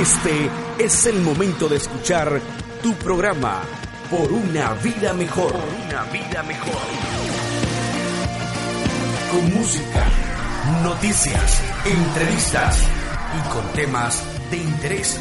[0.00, 0.48] Este
[0.78, 2.40] es el momento de escuchar
[2.84, 3.62] tu programa
[4.08, 5.52] Por una vida mejor.
[5.52, 6.80] una vida mejor.
[9.32, 10.06] Con música,
[10.84, 12.78] noticias, entrevistas
[13.36, 15.18] y con temas de interés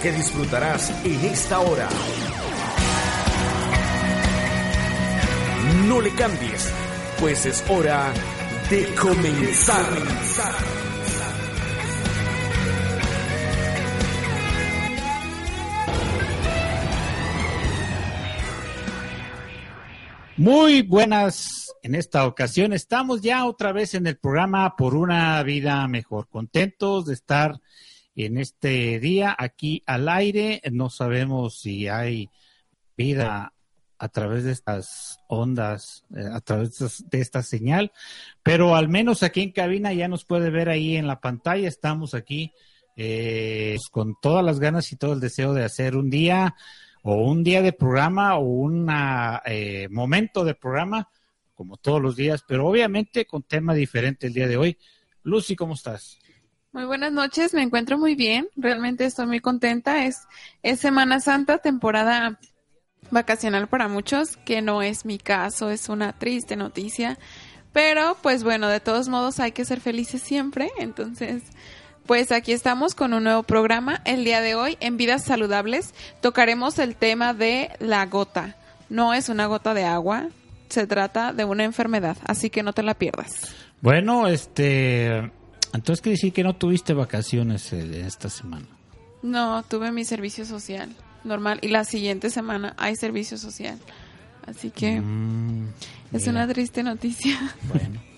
[0.00, 1.88] que disfrutarás en esta hora.
[5.88, 6.70] No le cambies,
[7.18, 8.12] pues es hora
[8.70, 10.81] de comenzar.
[20.38, 21.74] Muy buenas.
[21.82, 26.26] En esta ocasión estamos ya otra vez en el programa Por una vida mejor.
[26.28, 27.60] Contentos de estar
[28.16, 30.62] en este día aquí al aire.
[30.72, 32.30] No sabemos si hay
[32.96, 33.52] vida
[33.98, 36.78] a través de estas ondas, eh, a través
[37.10, 37.92] de esta señal,
[38.42, 41.68] pero al menos aquí en cabina ya nos puede ver ahí en la pantalla.
[41.68, 42.52] Estamos aquí
[42.96, 46.56] eh, con todas las ganas y todo el deseo de hacer un día
[47.02, 48.88] o un día de programa o un
[49.90, 51.08] momento de programa,
[51.54, 54.78] como todos los días, pero obviamente con tema diferente el día de hoy.
[55.22, 56.18] Lucy, ¿cómo estás?
[56.72, 60.06] Muy buenas noches, me encuentro muy bien, realmente estoy muy contenta.
[60.06, 60.26] Es
[60.78, 62.40] Semana Santa, temporada
[63.10, 67.18] vacacional para muchos, que no es mi caso, es una triste noticia.
[67.72, 71.42] Pero pues bueno, de todos modos hay que ser felices siempre, entonces
[72.06, 74.00] pues aquí estamos con un nuevo programa.
[74.04, 78.56] El día de hoy, en Vidas Saludables, tocaremos el tema de la gota.
[78.88, 80.28] No es una gota de agua,
[80.68, 83.54] se trata de una enfermedad, así que no te la pierdas.
[83.80, 85.16] Bueno, este,
[85.72, 88.66] entonces quiere decir que no tuviste vacaciones eh, esta semana.
[89.22, 90.90] No, tuve mi servicio social
[91.24, 93.78] normal y la siguiente semana hay servicio social.
[94.46, 95.68] Así que Mm,
[96.12, 97.38] es mira, una triste noticia.
[97.62, 98.00] Bueno.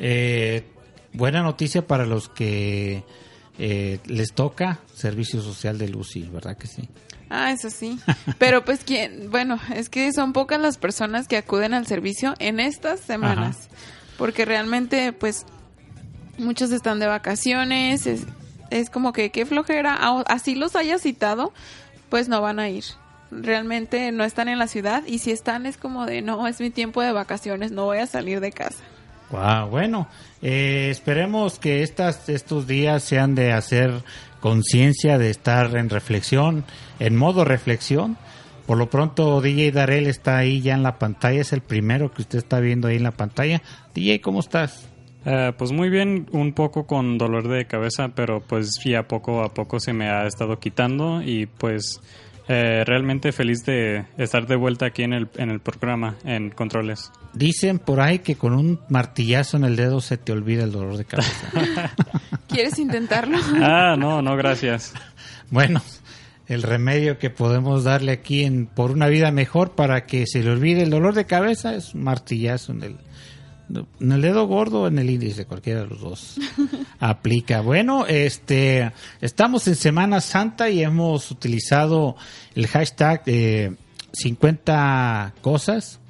[0.00, 0.64] Eh,
[1.12, 3.02] buena noticia para los que
[3.58, 6.88] eh, les toca servicio social de Lucy, ¿verdad que sí?
[7.30, 7.98] Ah, eso sí.
[8.38, 12.58] Pero pues quién, bueno, es que son pocas las personas que acuden al servicio en
[12.60, 13.68] estas semanas.
[14.16, 15.44] Porque realmente pues
[16.38, 18.22] muchos están de vacaciones, es,
[18.70, 21.52] es como que qué flojera, Au- así los haya citado,
[22.08, 22.84] pues no van a ir.
[23.30, 26.70] Realmente no están en la ciudad y si están es como de no, es mi
[26.70, 28.82] tiempo de vacaciones, no voy a salir de casa.
[29.30, 30.08] Wow, bueno,
[30.40, 34.02] eh, esperemos que estas, estos días sean de hacer
[34.40, 36.64] conciencia, de estar en reflexión,
[36.98, 38.16] en modo reflexión.
[38.66, 42.22] Por lo pronto, DJ Darel está ahí ya en la pantalla, es el primero que
[42.22, 43.62] usted está viendo ahí en la pantalla.
[43.94, 44.88] DJ, ¿cómo estás?
[45.24, 49.52] Eh, pues muy bien, un poco con dolor de cabeza, pero pues ya poco a
[49.52, 52.00] poco se me ha estado quitando y pues
[52.48, 57.12] eh, realmente feliz de estar de vuelta aquí en el, en el programa, en Controles.
[57.34, 60.96] Dicen por ahí que con un martillazo en el dedo se te olvida el dolor
[60.96, 61.50] de cabeza.
[62.48, 63.38] ¿Quieres intentarlo?
[63.60, 64.94] Ah, no, no, gracias.
[65.50, 65.80] Bueno,
[66.46, 70.50] el remedio que podemos darle aquí en Por una vida mejor para que se le
[70.50, 72.96] olvide el dolor de cabeza es un martillazo en el,
[73.68, 76.36] en el dedo gordo o en el índice, cualquiera de los dos
[77.00, 77.60] aplica.
[77.60, 82.16] Bueno, este, estamos en Semana Santa y hemos utilizado
[82.54, 83.74] el hashtag eh,
[84.12, 86.00] 50 cosas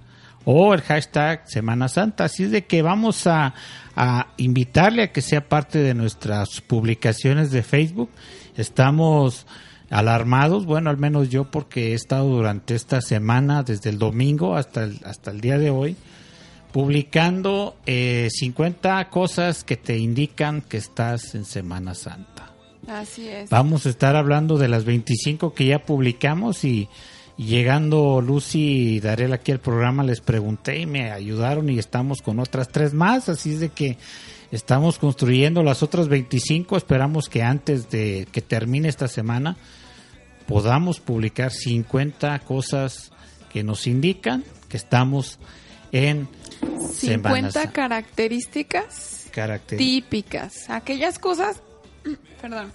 [0.44, 2.24] o el hashtag Semana Santa.
[2.24, 3.54] Así es de que vamos a,
[3.96, 8.10] a invitarle a que sea parte de nuestras publicaciones de Facebook.
[8.56, 9.46] Estamos
[9.90, 14.84] alarmados, bueno, al menos yo porque he estado durante esta semana, desde el domingo hasta
[14.84, 15.96] el, hasta el día de hoy,
[16.72, 22.52] publicando eh, 50 cosas que te indican que estás en Semana Santa.
[22.86, 23.50] Así es.
[23.50, 26.88] Vamos a estar hablando de las 25 que ya publicamos y,
[27.36, 32.22] y llegando Lucy y Darel aquí al programa les pregunté y me ayudaron y estamos
[32.22, 33.98] con otras tres más, así es de que
[34.50, 39.56] estamos construyendo las otras 25, esperamos que antes de que termine esta semana
[40.46, 43.12] podamos publicar 50 cosas
[43.52, 45.38] que nos indican que estamos
[45.92, 46.28] en
[46.92, 47.72] 50 Santa.
[47.72, 51.60] características Caracter- típicas, aquellas cosas,
[52.40, 52.72] perdón,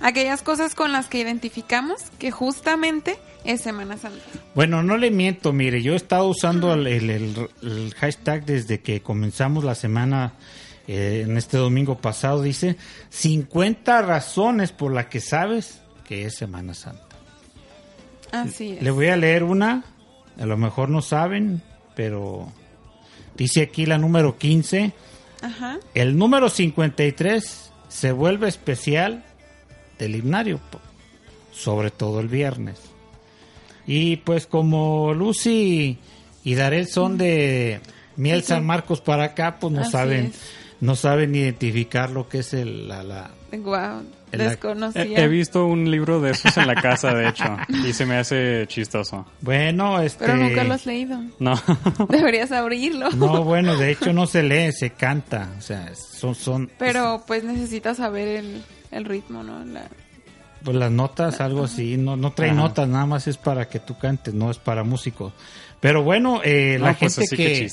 [0.00, 4.20] aquellas cosas con las que identificamos que justamente es Semana Santa.
[4.54, 8.80] Bueno, no le miento, mire, yo he estado usando el, el- el- el hashtag desde
[8.80, 10.34] que comenzamos la semana
[10.88, 12.76] eh, en este domingo pasado, dice
[13.10, 17.04] 50 razones por las que sabes que es Semana Santa.
[18.32, 18.82] Así es.
[18.82, 19.84] Le voy a leer una,
[20.38, 21.62] a lo mejor no saben,
[21.94, 22.52] pero
[23.40, 24.92] dice aquí la número 15.
[25.42, 25.78] Ajá.
[25.94, 29.24] El número 53 se vuelve especial
[29.98, 30.60] del himnario,
[31.52, 32.78] sobre todo el viernes.
[33.86, 35.98] Y pues como Lucy
[36.44, 37.80] y Darel son de
[38.16, 40.34] Miel San Marcos para acá, pues no Así saben, es.
[40.80, 45.02] no saben identificar lo que es el, la, la- la- desconocía.
[45.02, 48.16] He, he visto un libro de esos en la casa, de hecho, y se me
[48.16, 49.26] hace chistoso.
[49.40, 50.24] Bueno, este...
[50.26, 51.18] Pero nunca lo has leído.
[51.38, 51.54] No.
[52.08, 53.10] Deberías abrirlo.
[53.12, 57.44] No, bueno, de hecho no se lee, se canta, o sea, son, son Pero pues
[57.44, 59.64] necesitas saber el, el ritmo, ¿no?
[59.64, 59.88] La-
[60.64, 62.58] pues, las notas, algo así, no, no trae Ajá.
[62.60, 65.32] notas, nada más es para que tú cantes, no es para músicos.
[65.80, 67.68] Pero bueno, eh, la pues gente así que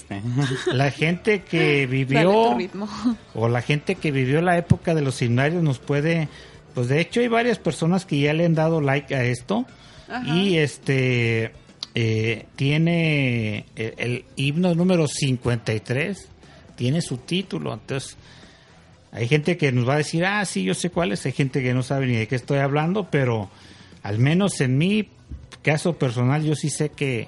[0.74, 2.88] la gente que vivió ritmo.
[3.36, 6.30] o la gente que vivió la época de los himnarios nos puede,
[6.74, 9.66] pues de hecho hay varias personas que ya le han dado like a esto
[10.08, 10.26] Ajá.
[10.26, 11.52] y este
[11.96, 16.30] eh, tiene el, el himno número 53,
[16.78, 18.16] tiene su título, entonces
[19.18, 21.64] hay gente que nos va a decir, ah, sí, yo sé cuál es, hay gente
[21.64, 23.50] que no sabe ni de qué estoy hablando, pero
[24.04, 25.10] al menos en mi
[25.64, 27.28] caso personal yo sí sé que,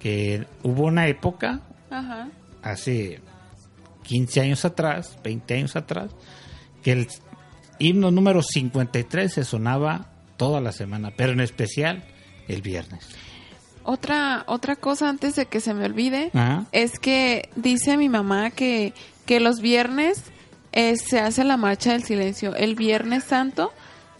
[0.00, 2.28] que hubo una época Ajá.
[2.62, 3.20] hace
[4.04, 6.12] 15 años atrás, 20 años atrás,
[6.84, 7.08] que el
[7.80, 10.06] himno número 53 se sonaba
[10.36, 12.04] toda la semana, pero en especial
[12.46, 13.04] el viernes.
[13.82, 16.66] Otra, otra cosa antes de que se me olvide Ajá.
[16.70, 18.94] es que dice mi mamá que,
[19.26, 20.22] que los viernes
[20.76, 22.54] eh, se hace la marcha del silencio.
[22.54, 23.72] El viernes santo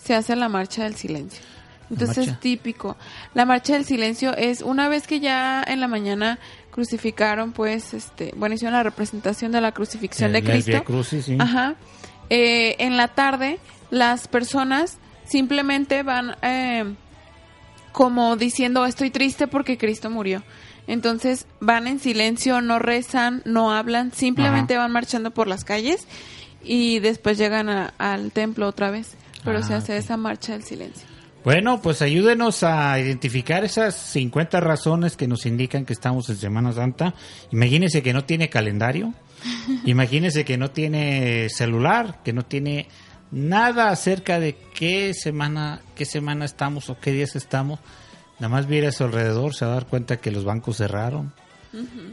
[0.03, 1.43] se hace la marcha del silencio.
[1.91, 2.97] Entonces es típico.
[3.35, 6.39] La marcha del silencio es una vez que ya en la mañana
[6.73, 10.85] crucificaron, pues, este, bueno, hicieron la representación de la crucifixión de El- el Cristo.
[10.85, 11.37] Crucis, sí.
[11.39, 11.75] Ajá.
[12.31, 13.59] Eh, en la tarde,
[13.91, 16.85] las personas simplemente van eh,
[17.93, 20.43] como diciendo estoy triste porque Cristo murió.
[20.89, 26.07] Entonces van en silencio, no rezan, no hablan, simplemente van marchando por las calles
[26.67, 29.15] y después llegan a- al templo otra vez.
[29.45, 29.99] Pero Ah, se hace ok.
[29.99, 31.07] esa marcha del silencio.
[31.45, 36.73] Bueno, pues ayúdenos a identificar esas 50 razones que nos indican que estamos en Semana
[36.73, 37.15] Santa.
[37.53, 39.15] Imagínense que no tiene calendario.
[39.85, 42.89] Imagínense que no tiene celular, que no tiene
[43.31, 47.79] nada acerca de qué semana, qué semana estamos o qué días estamos.
[48.41, 51.33] Nada más viera a su alrededor, se va a dar cuenta que los bancos cerraron.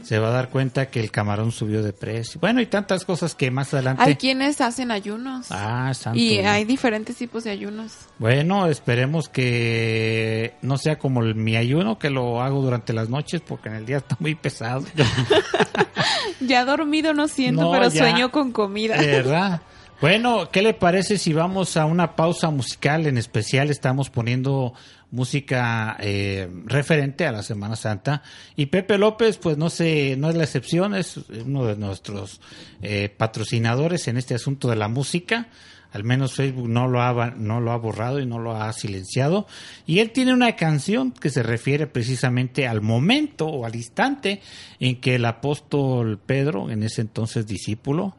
[0.02, 2.40] Se va a dar cuenta que el camarón subió de precio.
[2.40, 4.02] Bueno, y tantas cosas que más adelante.
[4.02, 5.46] Hay quienes hacen ayunos.
[5.50, 7.92] Ah, santo y hay diferentes tipos de ayunos.
[8.18, 13.40] Bueno, esperemos que no sea como el, mi ayuno, que lo hago durante las noches,
[13.40, 14.84] porque en el día está muy pesado.
[16.40, 17.98] Ya dormido no siento, No, pero ya.
[18.00, 18.96] sueño con comida.
[18.96, 19.62] Verdad.
[20.00, 23.06] Bueno, ¿qué le parece si vamos a una pausa musical?
[23.06, 24.74] En especial estamos poniendo
[25.14, 28.22] música eh, referente a la Semana Santa.
[28.56, 32.40] Y Pepe López, pues no sé, no es la excepción, es uno de nuestros
[32.82, 35.48] eh, patrocinadores en este asunto de la música.
[35.92, 39.46] Al menos Facebook no lo, ha, no lo ha borrado y no lo ha silenciado.
[39.86, 44.42] Y él tiene una canción que se refiere precisamente al momento o al instante
[44.80, 48.16] en que el apóstol Pedro, en ese entonces discípulo,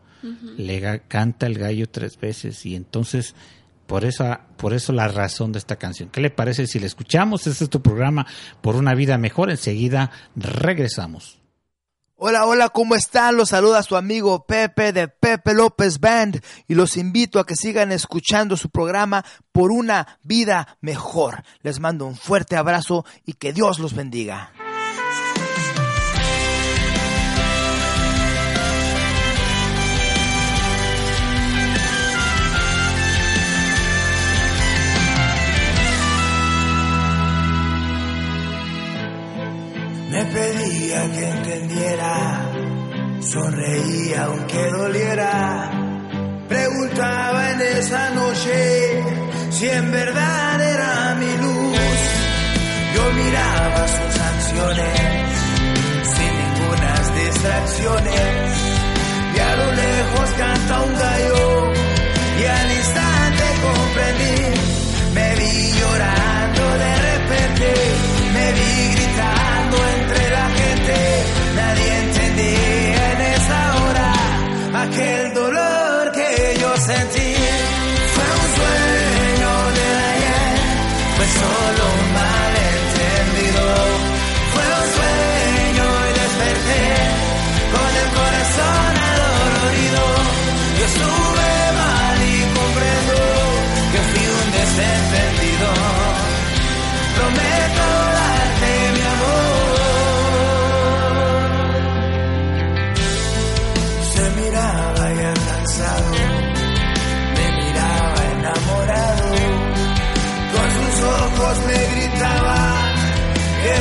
[0.57, 3.35] le canta el gallo tres veces y entonces
[3.87, 6.09] por eso por eso la razón de esta canción.
[6.09, 7.45] ¿Qué le parece si la escuchamos?
[7.47, 8.25] Este es tu programa
[8.61, 9.51] por una vida mejor.
[9.51, 11.39] Enseguida regresamos.
[12.17, 13.35] Hola, hola, ¿cómo están?
[13.35, 17.91] Los saluda su amigo Pepe de Pepe López Band y los invito a que sigan
[17.91, 21.43] escuchando su programa por una vida mejor.
[21.61, 24.53] Les mando un fuerte abrazo y que Dios los bendiga.
[40.15, 42.49] Me pedía que entendiera,
[43.19, 45.71] sonreía aunque doliera.
[46.47, 49.03] Preguntaba en esa noche
[49.49, 51.79] si en verdad era mi luz.
[52.95, 54.99] Yo miraba sus acciones
[56.15, 58.51] sin ningunas distracciones.
[59.35, 61.54] Y a lo lejos canta un gallo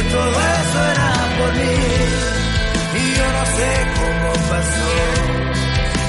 [0.02, 1.76] todo eso era por mí.
[2.94, 4.92] Y yo no sé cómo pasó.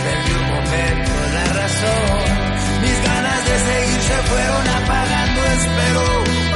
[0.04, 2.24] Perdí un momento la razón.
[2.82, 5.40] Mis ganas de seguir se fueron apagando.
[5.60, 6.04] Espero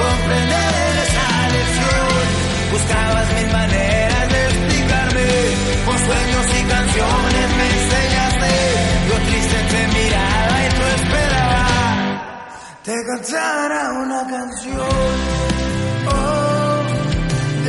[0.03, 2.23] comprender esa lección.
[2.71, 5.27] Buscabas mil maneras de explicarme.
[5.85, 8.53] Con sueños y canciones me enseñaste.
[9.09, 11.97] Yo triste te miraba y tú esperabas.
[12.83, 15.78] Te cantara una canción.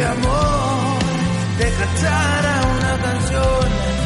[0.01, 0.99] De amor.
[1.59, 4.00] Te cantara una canción.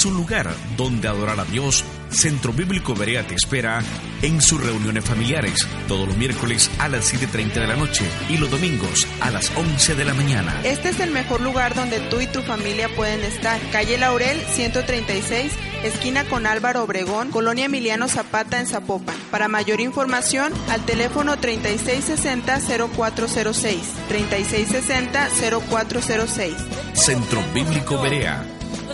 [0.00, 1.84] ¿Buscas un lugar donde adorar a Dios?
[2.08, 3.82] Centro Bíblico Berea te espera
[4.22, 8.50] en sus reuniones familiares todos los miércoles a las 7.30 de la noche y los
[8.50, 10.58] domingos a las 11 de la mañana.
[10.64, 13.60] Este es el mejor lugar donde tú y tu familia pueden estar.
[13.72, 15.52] Calle Laurel 136,
[15.84, 19.16] esquina con Álvaro Obregón, Colonia Emiliano Zapata en Zapopan.
[19.30, 23.80] Para mayor información, al teléfono 3660-0406.
[24.08, 26.54] 3660-0406.
[26.94, 28.42] Centro Bíblico Berea,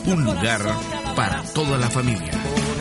[0.06, 0.62] un lugar
[1.16, 2.30] para toda la familia.
[2.30, 2.76] Por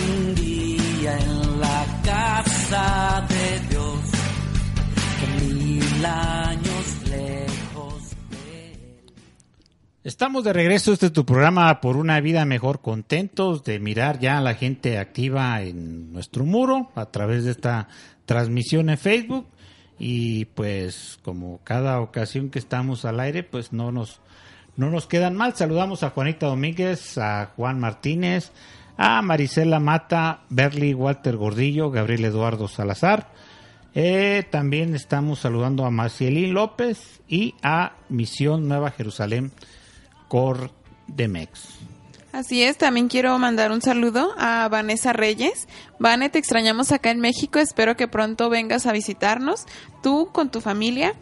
[0.00, 3.98] un día en la casa de Dios,
[5.42, 8.76] mil años lejos de
[10.02, 14.38] Estamos de regreso, este es tu programa por una vida mejor, contentos de mirar ya
[14.38, 17.88] a la gente activa en nuestro muro a través de esta
[18.24, 19.46] transmisión en Facebook
[19.98, 24.20] y pues como cada ocasión que estamos al aire pues no nos
[24.78, 25.54] no nos quedan mal.
[25.54, 28.52] Saludamos a Juanita Domínguez, a Juan Martínez,
[28.96, 33.28] a Marisela Mata, Berly Walter Gordillo, Gabriel Eduardo Salazar.
[33.94, 39.50] Eh, también estamos saludando a Macielín López y a Misión Nueva Jerusalén
[40.28, 41.80] Cordemex.
[42.30, 45.66] Así es, también quiero mandar un saludo a Vanessa Reyes.
[45.98, 49.64] Vane, te extrañamos acá en México, espero que pronto vengas a visitarnos,
[50.04, 51.14] tú con tu familia.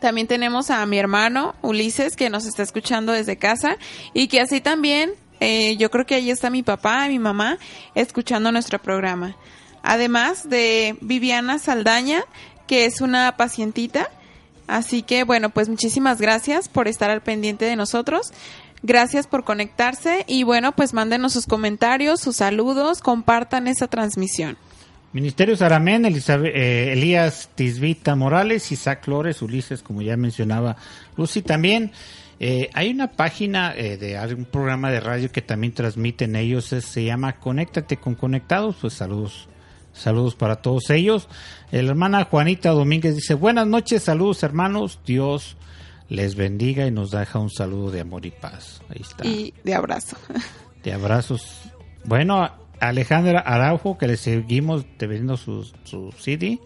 [0.00, 3.76] También tenemos a mi hermano Ulises que nos está escuchando desde casa
[4.14, 7.58] y que así también, eh, yo creo que ahí está mi papá y mi mamá
[7.94, 9.36] escuchando nuestro programa.
[9.82, 12.24] Además de Viviana Saldaña,
[12.66, 14.08] que es una pacientita.
[14.68, 18.32] Así que bueno, pues muchísimas gracias por estar al pendiente de nosotros.
[18.82, 24.56] Gracias por conectarse y bueno, pues mándenos sus comentarios, sus saludos, compartan esta transmisión.
[25.12, 30.76] Ministerio Saramén, Elizabeth- eh, Elías Tisbita Morales, Isaac Flores, Ulises, como ya mencionaba
[31.16, 31.92] Lucy también.
[32.40, 36.84] Eh, hay una página eh, de algún programa de radio que también transmiten ellos, es-
[36.84, 39.48] se llama Conéctate con Conectados, pues saludos,
[39.92, 41.26] saludos para todos ellos.
[41.72, 45.56] La hermana Juanita Domínguez dice, buenas noches, saludos hermanos, Dios
[46.10, 48.82] les bendiga y nos deja un saludo de amor y paz.
[48.88, 50.16] Ahí está Y de abrazo.
[50.84, 51.42] de abrazos.
[52.04, 52.48] Bueno,
[52.80, 56.58] Alejandra Araujo, que le seguimos debiendo su, su CD,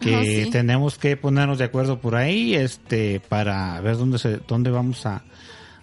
[0.00, 0.50] que Ajá, sí.
[0.50, 5.22] tenemos que ponernos de acuerdo por ahí, este, para ver dónde se, dónde vamos a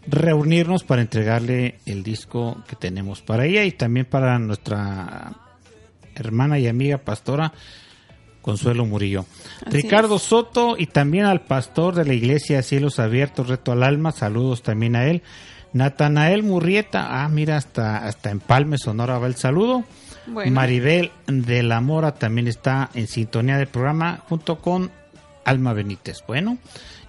[0.08, 5.34] reunirnos para entregarle el disco que tenemos para ella y también para nuestra
[6.16, 7.54] hermana y amiga pastora
[8.42, 9.26] Consuelo Murillo.
[9.66, 14.14] Así Ricardo Soto y también al pastor de la iglesia Cielos Abiertos, Reto al Alma,
[14.14, 15.22] saludos también a él.
[15.78, 19.84] Natanael Murrieta, ah, mira, hasta, hasta Empalme, Sonora va el saludo.
[20.26, 20.52] Bueno.
[20.52, 24.92] Maribel de la Mora también está en sintonía del programa junto con
[25.46, 26.18] Alma Benítez.
[26.28, 26.58] Bueno,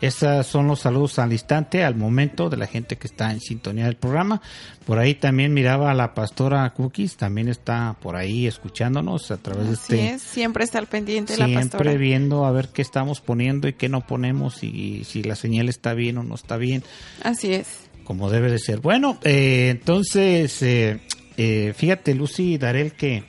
[0.01, 3.87] esos son los saludos al instante, al momento de la gente que está en sintonía
[3.87, 4.41] del programa.
[4.87, 9.67] Por ahí también miraba a la pastora Cookies, también está por ahí escuchándonos a través
[9.67, 11.95] de este es, siempre está al pendiente la siempre pastora.
[11.95, 15.95] viendo a ver qué estamos poniendo y qué no ponemos y si la señal está
[15.95, 16.85] bien o no está bien
[17.25, 17.88] Así es.
[18.09, 18.81] Como debe de ser.
[18.81, 20.99] Bueno, eh, entonces, eh,
[21.37, 23.25] eh, fíjate, Lucy y Darel, que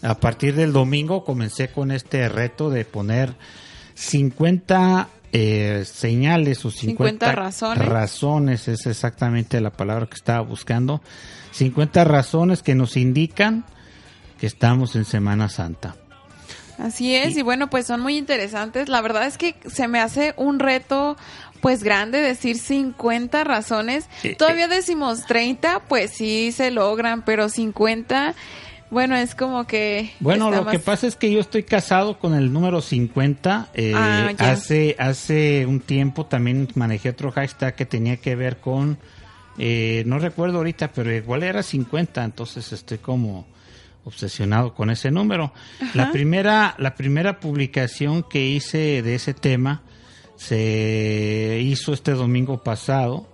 [0.00, 3.34] a partir del domingo comencé con este reto de poner
[3.92, 7.86] 50 eh, señales o 50, 50 razones.
[7.86, 11.02] razones, es exactamente la palabra que estaba buscando.
[11.50, 13.66] 50 razones que nos indican
[14.40, 15.94] que estamos en Semana Santa.
[16.78, 18.88] Así es, y bueno, pues son muy interesantes.
[18.88, 21.18] La verdad es que se me hace un reto
[21.62, 24.08] pues grande decir 50 razones.
[24.20, 24.34] Sí.
[24.34, 28.34] Todavía decimos 30, pues sí se logran, pero 50,
[28.90, 30.10] bueno, es como que...
[30.18, 33.68] Bueno, lo que pasa es que yo estoy casado con el número 50.
[33.74, 38.98] eh, Ah, hace, hace un tiempo también manejé otro hashtag que tenía que ver con,
[39.56, 43.46] eh, no recuerdo ahorita, pero igual era 50, entonces estoy como
[44.04, 45.52] obsesionado con ese número.
[45.94, 49.82] La primera, la primera publicación que hice de ese tema
[50.46, 53.26] se hizo este domingo pasado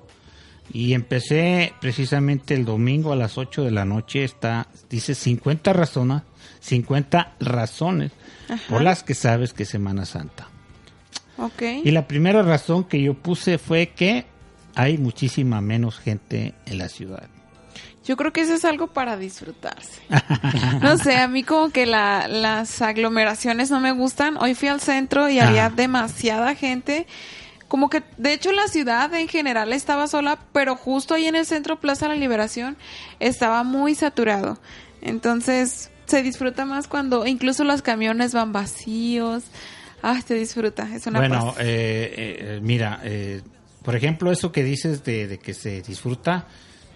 [0.72, 4.24] y empecé precisamente el domingo a las 8 de la noche.
[4.24, 6.22] Está, dice 50 razones,
[6.60, 8.12] 50 razones
[8.68, 10.48] por las que sabes que es Semana Santa.
[11.38, 11.62] Ok.
[11.84, 14.26] Y la primera razón que yo puse fue que
[14.74, 17.28] hay muchísima menos gente en la ciudad.
[18.08, 20.00] Yo creo que eso es algo para disfrutarse.
[20.80, 24.38] No sé, a mí como que la- las aglomeraciones no me gustan.
[24.38, 25.70] Hoy fui al centro y había Ah.
[25.70, 27.06] demasiada gente.
[27.68, 31.44] Como que, de hecho, la ciudad en general estaba sola, pero justo ahí en el
[31.44, 32.78] centro Plaza La Liberación
[33.20, 34.58] estaba muy saturado.
[35.02, 39.44] Entonces, se disfruta más cuando incluso los camiones van vacíos.
[40.02, 43.42] Ah, se disfruta, es una bueno, eh, eh, mira, eh,
[43.82, 46.46] por ejemplo, eso que dices de, de que se disfruta,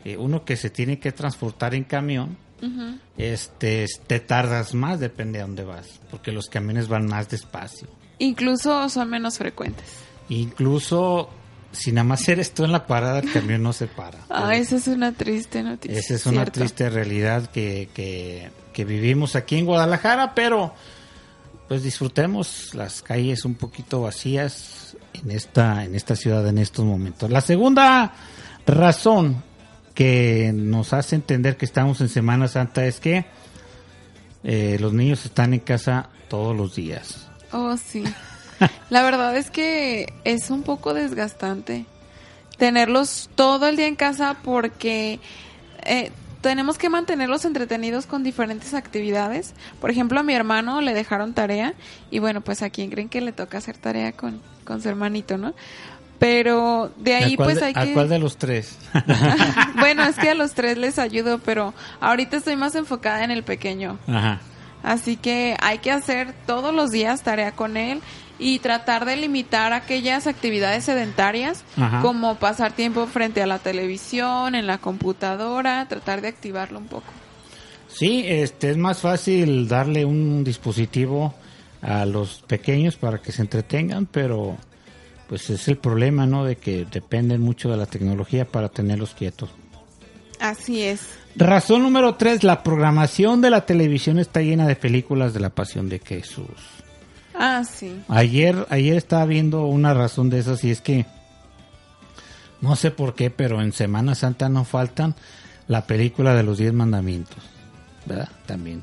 [0.05, 2.99] eh, uno que se tiene que transportar en camión, Ujú.
[3.17, 7.89] este, te tardas más, depende de dónde vas, porque los camiones van más despacio.
[8.19, 9.87] Incluso son menos frecuentes.
[10.29, 11.29] Incluso
[11.73, 14.19] si nada más eres tú en la parada, el camión no se para.
[14.31, 15.99] Ah, esa es una triste noticia.
[15.99, 16.61] Esa es una ¿cierto?
[16.61, 20.75] triste realidad que, que, que vivimos aquí en Guadalajara, pero
[21.69, 27.31] pues disfrutemos las calles un poquito vacías en esta, en esta ciudad en estos momentos.
[27.31, 28.13] La segunda
[28.67, 29.43] razón
[29.95, 33.27] que nos hace entender que estamos en Semana Santa es que
[34.45, 37.29] eh, los niños están en casa todos los días.
[37.53, 38.05] Oh, sí.
[38.91, 41.87] La verdad es que es un poco desgastante
[42.59, 45.19] tenerlos todo el día en casa porque
[45.85, 49.55] eh, tenemos que mantenerlos entretenidos con diferentes actividades.
[49.81, 51.75] Por ejemplo, a mi hermano le dejaron tarea
[52.11, 55.39] y bueno, pues a quién creen que le toca hacer tarea con, con su hermanito,
[55.39, 55.55] ¿no?
[56.23, 57.95] Pero de ahí ¿A pues de- hay ¿A que...
[57.95, 58.79] cuál de los tres?
[59.75, 63.43] bueno, es que a los tres les ayudo, pero ahorita estoy más enfocada en el
[63.43, 63.99] pequeño.
[64.07, 64.39] Ajá.
[64.85, 68.01] Así que hay que hacer todos los días tarea con él
[68.39, 72.01] y tratar de limitar aquellas actividades sedentarias Ajá.
[72.03, 77.13] como pasar tiempo frente a la televisión, en la computadora, tratar de activarlo un poco.
[77.89, 81.35] Sí, este es más fácil darle un dispositivo
[81.83, 84.57] a los pequeños para que se entretengan, pero
[85.33, 86.45] pues es el problema, ¿no?
[86.45, 89.49] De que dependen mucho de la tecnología para tenerlos quietos.
[90.39, 91.09] Así es.
[91.37, 95.89] Razón número tres, la programación de la televisión está llena de películas de la Pasión
[95.89, 96.45] de Jesús.
[97.33, 98.03] Ah, sí.
[98.09, 101.07] Ayer, ayer estaba viendo una razón de esas y es que
[102.61, 105.15] no sé por qué, pero en Semana Santa no faltan
[105.67, 107.43] la película de los diez mandamientos,
[108.05, 108.29] ¿verdad?
[108.45, 108.83] También.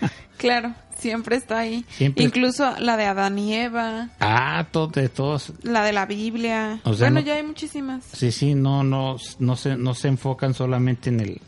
[0.38, 1.84] Claro, siempre está ahí.
[1.90, 5.52] Siempre- Incluso la de Adán y Eva, Ah, todo, de todos.
[5.62, 6.80] la de la Biblia.
[6.84, 8.04] O sea, bueno, no- ya hay muchísimas.
[8.12, 11.40] Sí, sí, no, no, no se, no se enfocan solamente en el,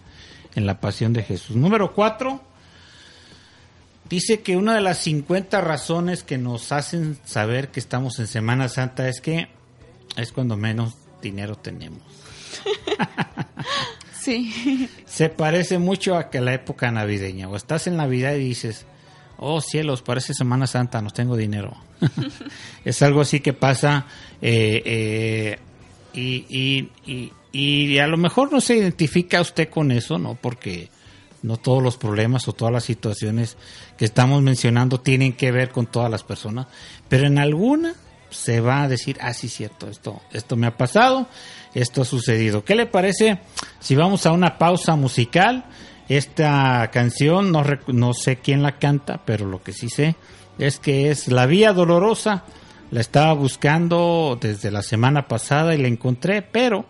[0.54, 1.56] en la pasión de Jesús.
[1.56, 2.40] Número cuatro,
[4.08, 8.68] dice que una de las 50 razones que nos hacen saber que estamos en Semana
[8.68, 9.48] Santa es que
[10.16, 12.02] es cuando menos dinero tenemos.
[14.20, 14.88] Sí.
[15.06, 17.48] Se parece mucho a que la época navideña.
[17.48, 18.84] O estás en Navidad y dices,
[19.40, 21.76] oh cielos, parece Semana Santa, no tengo dinero.
[22.84, 24.06] es algo así que pasa
[24.40, 25.58] eh, eh,
[26.12, 30.34] y, y, y, y a lo mejor no se identifica usted con eso, ¿no?
[30.34, 30.88] Porque
[31.42, 33.56] No todos los problemas o todas las situaciones
[33.96, 36.66] que estamos mencionando tienen que ver con todas las personas,
[37.08, 37.94] pero en alguna
[38.28, 41.26] se va a decir, ah, sí, cierto, esto, esto me ha pasado,
[41.74, 42.64] esto ha sucedido.
[42.64, 43.40] ¿Qué le parece
[43.80, 45.64] si vamos a una pausa musical?
[46.10, 50.16] Esta canción, no, no sé quién la canta, pero lo que sí sé
[50.58, 52.42] es que es La Vía Dolorosa.
[52.90, 56.84] La estaba buscando desde la semana pasada y la encontré, pero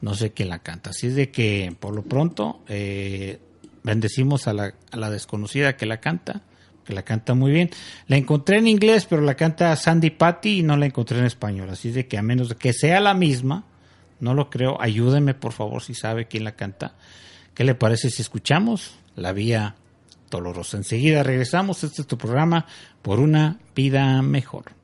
[0.00, 0.88] no sé quién la canta.
[0.88, 3.38] Así es de que, por lo pronto, eh,
[3.82, 6.40] bendecimos a la, a la desconocida que la canta,
[6.86, 7.68] que la canta muy bien.
[8.06, 11.68] La encontré en inglés, pero la canta Sandy Patty y no la encontré en español.
[11.68, 13.66] Así es de que, a menos de que sea la misma,
[14.20, 16.94] no lo creo, ayúdenme por favor si sabe quién la canta.
[17.58, 19.74] ¿Qué le parece si escuchamos La Vía
[20.30, 20.76] Dolorosa?
[20.76, 21.82] Enseguida regresamos.
[21.82, 22.66] Este es tu programa
[23.02, 24.77] por una vida mejor.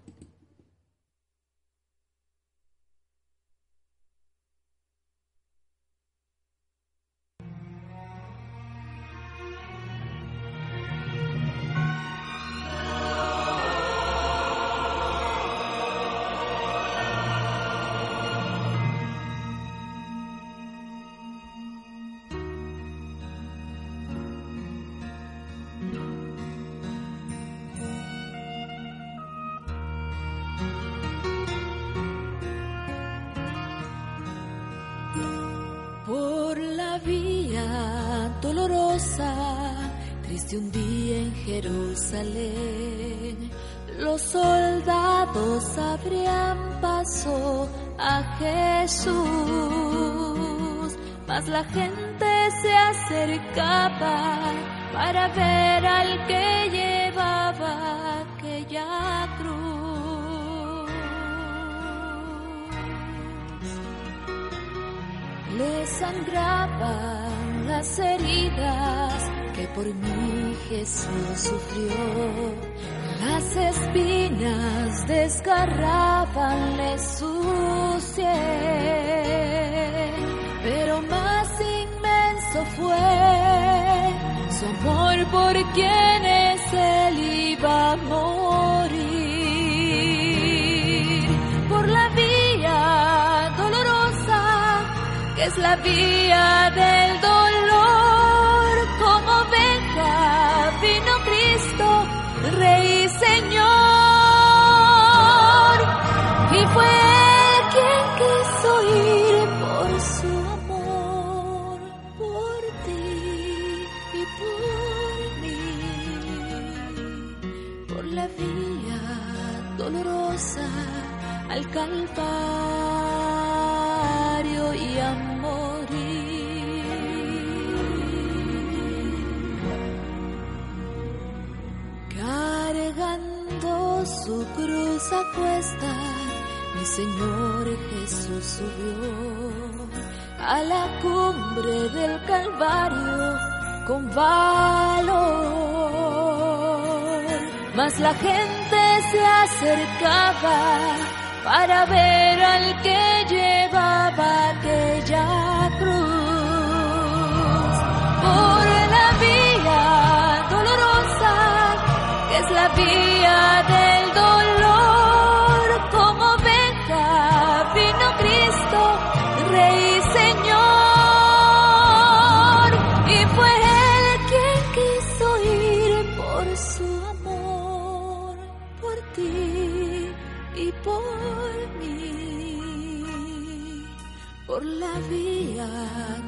[184.46, 185.66] Por la vía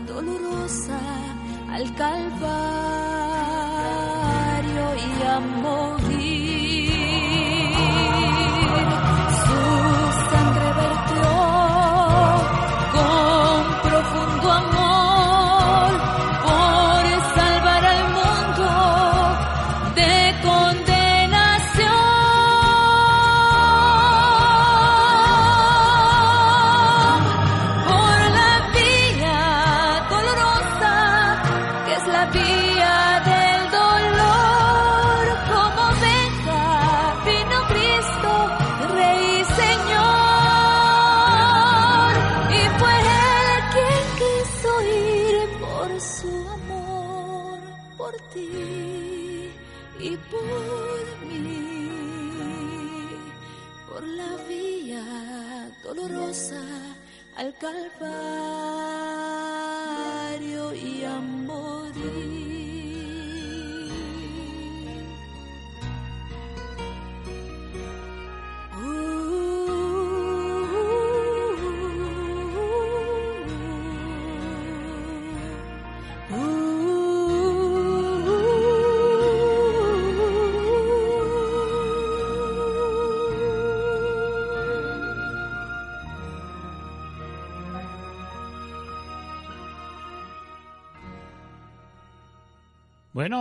[0.06, 0.98] dolorosa
[1.70, 2.85] al Calvario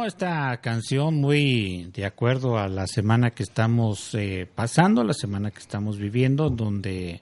[0.05, 5.49] Bueno, esta canción muy de acuerdo a la semana que estamos eh, pasando, la semana
[5.49, 7.21] que estamos viviendo, donde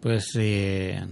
[0.00, 1.04] pues eh,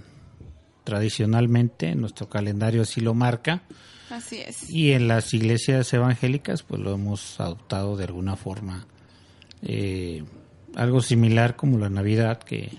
[0.83, 3.65] tradicionalmente nuestro calendario así lo marca
[4.09, 4.71] Así es.
[4.71, 8.87] y en las iglesias evangélicas pues lo hemos adoptado de alguna forma
[9.61, 10.25] eh,
[10.75, 12.71] algo similar como la Navidad que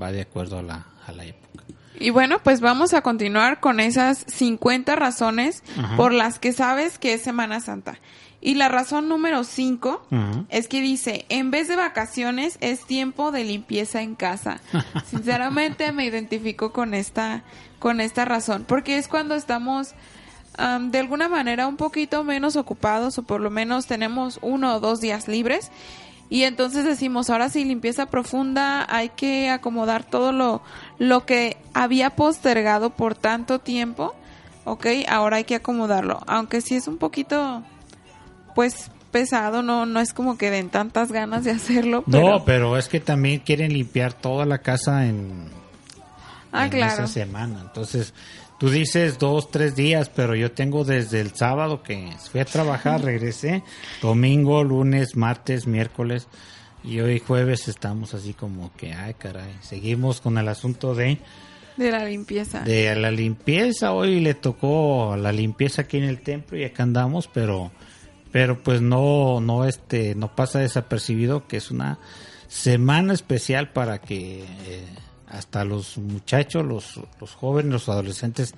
[0.00, 1.53] va de acuerdo a la, a la época.
[1.98, 5.96] Y bueno, pues vamos a continuar con esas 50 razones Ajá.
[5.96, 7.98] por las que sabes que es Semana Santa.
[8.40, 10.44] Y la razón número 5 Ajá.
[10.50, 14.60] es que dice, en vez de vacaciones es tiempo de limpieza en casa.
[15.10, 17.42] Sinceramente me identifico con esta,
[17.78, 19.94] con esta razón, porque es cuando estamos
[20.58, 24.80] am, de alguna manera un poquito menos ocupados o por lo menos tenemos uno o
[24.80, 25.70] dos días libres.
[26.30, 30.62] Y entonces decimos, ahora sí, limpieza profunda, hay que acomodar todo lo,
[30.98, 34.14] lo que había postergado por tanto tiempo,
[34.64, 36.20] ok, ahora hay que acomodarlo.
[36.26, 37.62] Aunque sí es un poquito,
[38.54, 42.02] pues, pesado, no, no es como que den tantas ganas de hacerlo.
[42.10, 45.50] Pero, No, pero es que también quieren limpiar toda la casa en,
[46.52, 46.92] ah, en claro.
[46.94, 47.60] esa semana.
[47.60, 48.12] Entonces,
[48.58, 53.02] tú dices dos, tres días, pero yo tengo desde el sábado que fui a trabajar,
[53.02, 53.62] regresé,
[54.02, 56.28] domingo, lunes, martes, miércoles,
[56.82, 61.18] y hoy jueves estamos así como que, ay caray, seguimos con el asunto de,
[61.76, 62.60] De la limpieza.
[62.60, 63.92] de la limpieza.
[63.92, 67.72] Hoy le tocó la limpieza aquí en el templo y acá andamos, pero,
[68.30, 71.98] pero pues no, no, este, no pasa desapercibido que es una
[72.48, 74.84] semana especial para que eh,
[75.34, 78.54] hasta los muchachos, los, los jóvenes, los adolescentes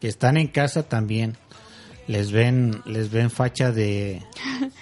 [0.00, 1.36] que están en casa también
[2.06, 4.22] les ven, les ven facha de,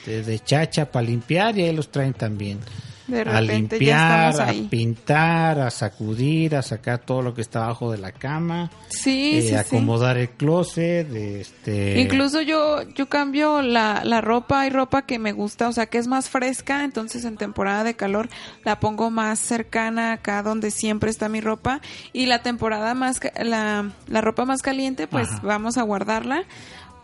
[0.06, 2.58] de, de chacha para limpiar y ahí los traen también.
[3.06, 7.92] De a ya limpiar, a pintar, a sacudir, a sacar todo lo que está abajo
[7.92, 9.54] de la cama, Sí, eh, sí, sí.
[9.54, 15.32] acomodar el closet, este Incluso yo, yo cambio la, la ropa, hay ropa que me
[15.32, 18.28] gusta, o sea, que es más fresca, entonces en temporada de calor
[18.64, 21.80] la pongo más cercana acá donde siempre está mi ropa
[22.12, 25.40] y la temporada más, la, la ropa más caliente, pues Ajá.
[25.44, 26.42] vamos a guardarla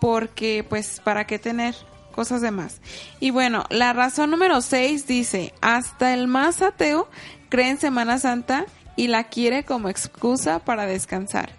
[0.00, 1.74] porque pues para qué tener
[2.12, 2.80] cosas de más.
[3.20, 7.08] Y bueno, la razón número 6 dice, hasta el más ateo
[7.48, 11.50] cree en Semana Santa y la quiere como excusa para descansar.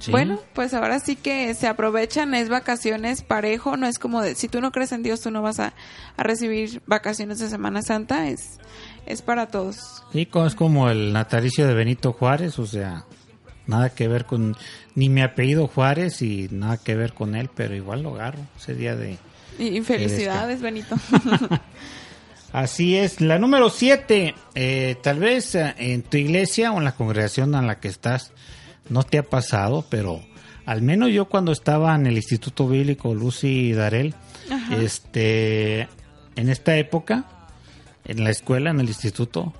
[0.00, 0.10] Sí.
[0.10, 4.46] Bueno, pues ahora sí que se aprovechan, es vacaciones parejo, no es como de, si
[4.46, 5.72] tú no crees en Dios, tú no vas a,
[6.16, 8.58] a recibir vacaciones de Semana Santa, es,
[9.06, 10.04] es para todos.
[10.12, 13.06] Sí, es como el natalicio de Benito Juárez, o sea,
[13.66, 14.56] nada que ver con
[14.94, 18.74] ni mi apellido Juárez y nada que ver con él, pero igual lo agarro ese
[18.74, 19.18] día de
[19.58, 20.96] Y, felicidades, Benito.
[22.52, 23.20] Así es.
[23.20, 27.66] La número siete, eh, tal vez eh, en tu iglesia o en la congregación en
[27.66, 28.32] la que estás
[28.88, 30.22] no te ha pasado, pero
[30.64, 34.14] al menos yo cuando estaba en el Instituto Bíblico Lucy Darel,
[34.50, 34.76] Ajá.
[34.76, 35.88] este,
[36.36, 37.24] en esta época,
[38.04, 39.52] en la escuela, en el instituto,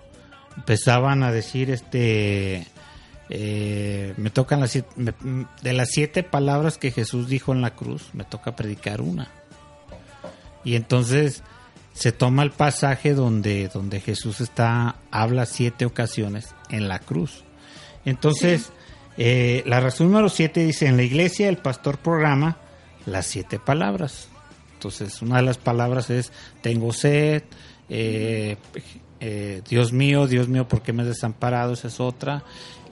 [0.57, 2.67] empezaban a decir, este,
[3.29, 7.75] eh, me tocan las siete- me- de las siete palabras que Jesús dijo en la
[7.75, 9.29] cruz, me toca predicar una.
[10.67, 11.45] Y entonces
[11.95, 17.45] se toma el pasaje donde, donde Jesús está, habla siete ocasiones en la cruz.
[18.05, 18.73] Entonces,
[19.17, 22.59] eh, la razón número siete dice, en la iglesia el pastor programa
[23.07, 24.27] las siete palabras.
[24.75, 27.45] Entonces, una de las palabras es, tengo sed,
[27.89, 28.57] eh,
[29.21, 31.75] eh, Dios mío, Dios mío, ¿por qué me has desamparado?
[31.75, 32.43] Esa es otra.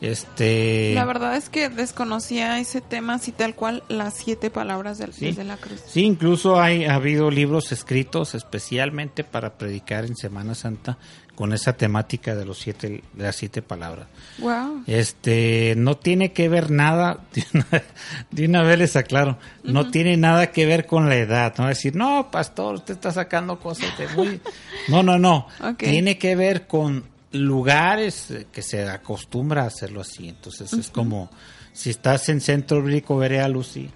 [0.05, 5.12] Este, La verdad es que desconocía ese tema así tal cual, las siete palabras del,
[5.12, 5.27] Sí.
[5.27, 5.81] desde la cruz.
[5.87, 10.99] Sí, incluso hay, ha habido libros escritos especialmente para predicar en Semana Santa
[11.35, 14.07] con esa temática de los siete, de las siete palabras.
[14.38, 14.85] Wow.
[14.87, 17.83] Este, no tiene que ver nada, de una,
[18.31, 21.97] de una vez les aclaro, no tiene nada que ver con la edad, no decir,
[21.97, 24.40] no, pastor, usted está sacando cosas de muy...
[24.88, 25.79] No, no, no, Ok.
[25.79, 31.31] tiene que ver con lugares eh, que se acostumbra a hacerlo así, entonces es como,
[31.73, 33.90] si estás en Centro Bíblico Berea Lucy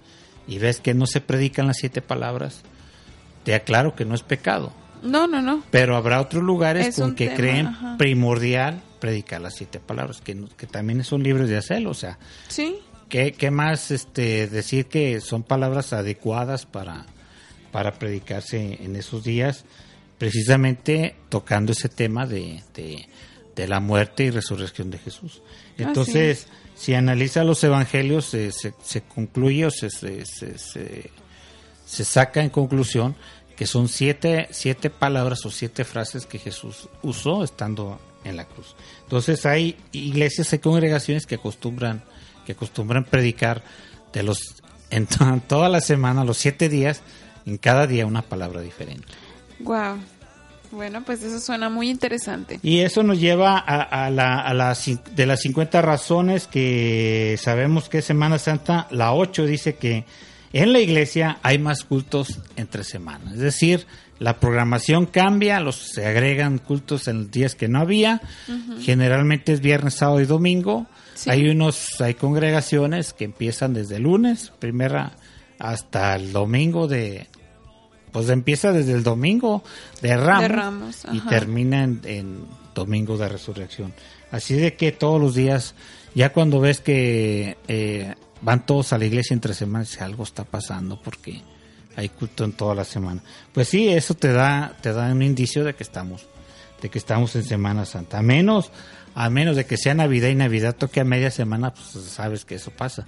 [0.46, 2.62] y ves que no se predican las siete palabras,
[3.44, 4.72] te aclaro que no es pecado.
[5.03, 5.62] No, no, no.
[5.70, 7.96] Pero habrá otros lugares Es con que tema, creen ajá.
[7.98, 11.90] primordial predicar las siete palabras, que, que también son libres de hacerlo.
[11.90, 12.77] O sea, Sí.
[13.09, 17.07] ¿qué, qué más este, decir que son palabras adecuadas para,
[17.70, 19.64] para predicarse en esos días?
[20.18, 23.07] Precisamente tocando ese tema de, de,
[23.62, 25.42] de la muerte y resurrección de Jesús.
[25.77, 31.11] Entonces, si analiza los evangelios, se, se, se concluye o se, se,
[32.05, 33.16] saca en conclusión
[33.57, 38.77] que son siete, siete palabras o siete frases que Jesús usó estando en la cruz.
[39.03, 42.05] Entonces hay iglesias y congregaciones que acostumbran,
[42.47, 43.62] que acostumbran predicar
[44.12, 44.55] de los
[44.90, 47.03] en to- toda la semana, los siete días,
[47.47, 49.09] en cada día una palabra diferente.
[49.59, 49.99] Wow.
[50.70, 52.61] Bueno, pues eso suena muy interesante.
[52.62, 54.76] Y eso nos lleva a, a la, a la
[55.14, 60.04] de las 50 razones que sabemos que es Semana Santa, la 8 dice que
[60.52, 63.35] en la iglesia hay más cultos entre semanas.
[63.35, 63.87] Es decir,
[64.18, 68.20] la programación cambia, los, se agregan cultos en los días que no había.
[68.83, 70.87] Generalmente es viernes, sábado y domingo.
[71.14, 71.31] Sí.
[71.31, 75.12] Hay unos, hay congregaciones que empiezan desde el lunes, primera
[75.59, 77.26] hasta el domingo de,
[78.12, 79.62] pues empieza desde el domingo
[80.03, 82.38] de Ramos, De Ramos, y termina en, en
[82.75, 83.92] domingo de resurrección.
[84.31, 85.75] Así de que todos los días,
[86.14, 91.01] ya cuando ves que eh, van todos a la iglesia entre semanas, algo está pasando
[91.01, 91.40] porque
[91.97, 93.23] hay culto en toda la semana.
[93.53, 96.27] Pues sí, eso te da, te da un indicio de que estamos,
[96.81, 98.18] de que estamos en Semana Santa.
[98.18, 98.71] A menos,
[99.14, 102.57] a menos de que sea Navidad y Navidad toque a media semana, pues sabes que
[102.57, 103.07] eso pasa.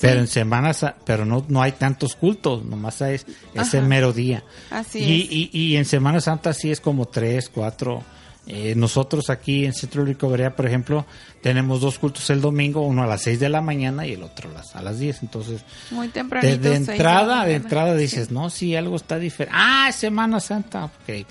[0.00, 3.88] Pero en Semana Sa- pero no, no hay tantos cultos, nomás es, es el Ajá.
[3.88, 4.44] mero día.
[4.70, 5.32] Así y, es.
[5.32, 8.02] Y, y en Semana Santa sí es como tres, cuatro.
[8.46, 11.06] Eh, nosotros aquí en Centro Berea, por ejemplo,
[11.42, 14.50] tenemos dos cultos el domingo, uno a las seis de la mañana y el otro
[14.50, 15.22] a las, a las 10.
[15.22, 16.68] Entonces, Muy de, tempranito.
[16.68, 18.34] de entrada, de entrada dices, Sí.
[18.34, 19.56] no, sí, algo está diferente.
[19.58, 20.84] Ah, es Semana Santa.
[20.84, 21.26] Ok,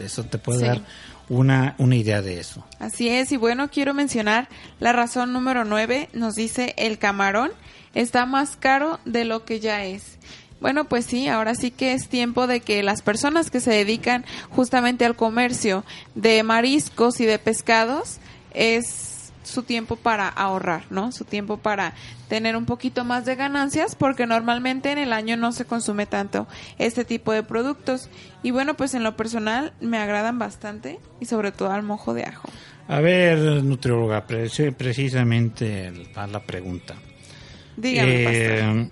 [0.00, 0.64] eso te puede Sí.
[0.66, 0.80] dar
[1.28, 2.64] una, una idea de eso.
[2.80, 4.48] Así es, y bueno, quiero mencionar
[4.80, 7.52] la razón número 9, nos dice el camarón
[7.96, 10.18] está más caro de lo que ya es.
[10.60, 14.24] Bueno, pues sí, ahora sí que es tiempo de que las personas que se dedican
[14.50, 18.18] justamente al comercio de mariscos y de pescados
[18.54, 21.12] es su tiempo para ahorrar, ¿no?
[21.12, 21.92] Su tiempo para
[22.28, 26.48] tener un poquito más de ganancias porque normalmente en el año no se consume tanto
[26.78, 28.08] este tipo de productos.
[28.42, 32.24] Y bueno, pues en lo personal me agradan bastante y sobre todo al mojo de
[32.24, 32.48] ajo.
[32.88, 36.94] A ver, nutrióloga, preci- precisamente va la pregunta.
[37.76, 38.90] Dígame, Eh.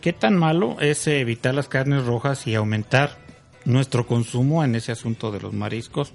[0.00, 3.18] ¿Qué tan malo es evitar las carnes rojas y aumentar
[3.66, 6.14] nuestro consumo en ese asunto de los mariscos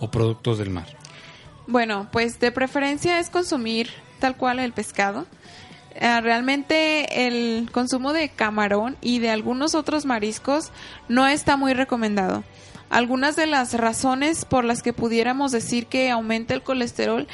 [0.00, 0.86] o productos del mar?
[1.68, 5.26] Bueno, pues de preferencia es consumir tal cual el pescado.
[5.94, 10.72] Eh, realmente el consumo de camarón y de algunos otros mariscos
[11.08, 12.42] no está muy recomendado.
[12.90, 17.28] Algunas de las razones por las que pudiéramos decir que aumenta el colesterol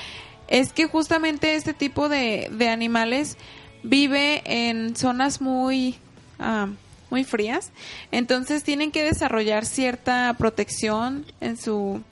[0.49, 3.37] es que justamente este tipo de, de animales
[3.83, 5.97] vive en zonas muy,
[6.39, 6.69] ah,
[7.11, 7.71] muy frías.
[8.13, 12.03] Entonces tienen que desarrollar cierta protección en su,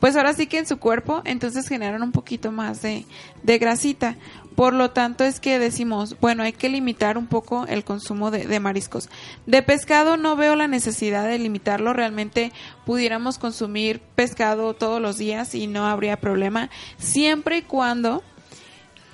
[0.00, 3.04] pues ahora sí que en su cuerpo, entonces generan un poquito más de,
[3.42, 4.16] de grasita.
[4.54, 8.46] Por lo tanto es que decimos, bueno, hay que limitar un poco el consumo de,
[8.46, 9.08] de mariscos.
[9.46, 12.52] De pescado no veo la necesidad de limitarlo, realmente
[12.84, 18.22] pudiéramos consumir pescado todos los días y no habría problema, siempre y cuando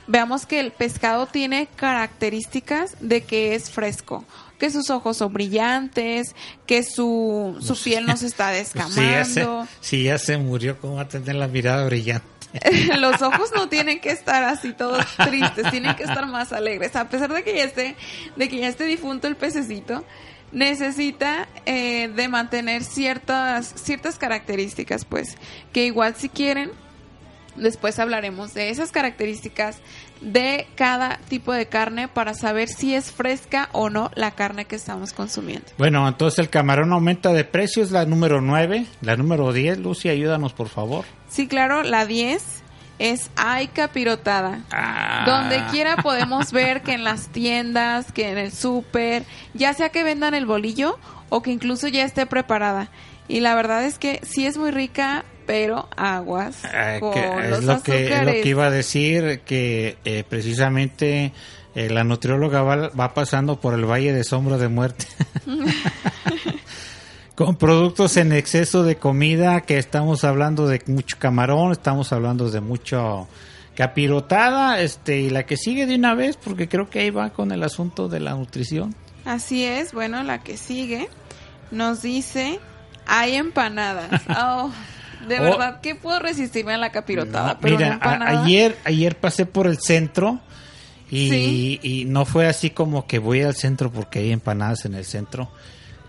[0.07, 4.25] veamos que el pescado tiene características de que es fresco,
[4.59, 6.35] que sus ojos son brillantes,
[6.67, 9.69] que su, su piel no se está Si ya, se, descamando.
[9.81, 12.27] si ya se murió, ¿cómo va a tener la mirada brillante?
[12.99, 16.95] Los ojos no tienen que estar así todos tristes, tienen que estar más alegres.
[16.97, 17.97] A pesar de que ya esté,
[18.37, 20.05] de que ya esté difunto el pececito,
[20.53, 25.37] necesita eh, de mantener ciertas, ciertas características, pues,
[25.73, 26.71] que igual si quieren,
[27.57, 29.79] después hablaremos de esas características
[30.25, 34.77] de cada tipo de carne para saber si es fresca o no la carne que
[34.77, 35.67] estamos consumiendo.
[35.79, 38.87] Bueno, entonces el camarón aumenta de precio, es la número 9.
[39.03, 41.05] La número 10, Lucy, ayúdanos por favor.
[41.29, 42.63] Sí, claro, la 10
[42.99, 44.61] es Ay Capirotada.
[44.73, 45.25] Ah.
[45.27, 50.05] Donde quiera podemos ver que en las tiendas, que en el súper, ya sea que
[50.05, 50.99] vendan el bolillo
[51.29, 52.91] o que incluso ya esté preparada.
[53.29, 57.59] Y la verdad es que sí es muy rica, pero aguas Eh, con que los
[57.59, 61.33] es, lo que, es lo que iba a decir, que eh, precisamente
[61.75, 65.07] eh, la nutrióloga va, va pasando por el Valle de Sombra de Muerte.
[67.35, 72.61] Con productos en exceso de comida, que estamos hablando de mucho camarón, estamos hablando de
[72.61, 73.27] mucho
[73.75, 77.51] capirotada, este, y la que sigue de una vez, porque creo que ahí va con
[77.51, 78.95] el asunto de la nutrición.
[79.25, 81.09] Así es, bueno, la que sigue
[81.73, 82.61] nos dice
[83.07, 84.23] hay empanadas.
[84.29, 84.71] Oh,
[85.27, 85.43] de Oh.
[85.43, 89.67] verdad que puedo resistirme a la capirotada, No, pero mira, a- ayer, ayer pasé por
[89.67, 90.41] el centro
[91.11, 91.81] y, Sí.
[91.83, 95.51] y no fue así como que voy al centro porque hay empanadas en el centro.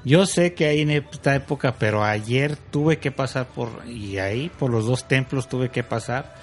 [0.04, 4.50] Yo sé que hay en esta época, pero ayer tuve que pasar por, y ahí
[4.60, 6.36] por los dos templos tuve que pasar.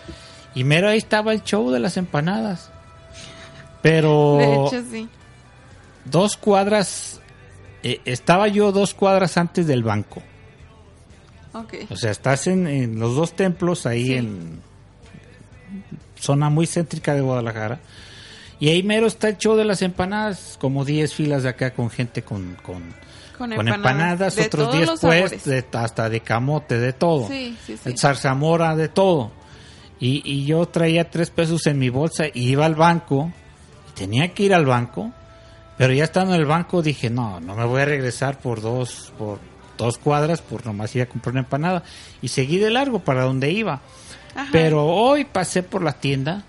[0.55, 2.71] Y mero ahí estaba el show de las empanadas.
[3.81, 5.09] Pero De hecho, sí.
[6.05, 7.21] dos cuadras,
[7.83, 10.23] eh, estaba yo dos cuadras antes del banco.
[11.55, 11.75] Ok.
[11.91, 14.15] O sea, estás en, en los dos templos ahí Sí.
[14.15, 14.61] en
[16.19, 17.81] zona muy céntrica de Guadalajara.
[18.61, 21.91] Y ahí mero está el show de las empanadas, como 10 filas de acá con
[21.91, 22.83] gente con, con,
[23.37, 27.27] Con con empanadas, otros todos 10 los pues, de- hasta de camote, de todo.
[27.27, 27.81] Sí, sí, sí.
[27.91, 29.33] El zarzamora, de todo.
[29.99, 33.33] Y, y yo traía tres pesos en mi bolsa y iba al banco.
[33.95, 35.13] tenía que ir al banco.
[35.77, 39.13] Pero ya estando en el banco dije, no, no me voy a regresar por dos,
[39.19, 39.39] por
[39.79, 41.83] dos cuadras por nomás ir a comprar una empanada.
[42.21, 43.81] Y seguí de largo para donde iba.
[44.35, 44.49] Ajá.
[44.53, 46.45] Pero hoy pasé por la tienda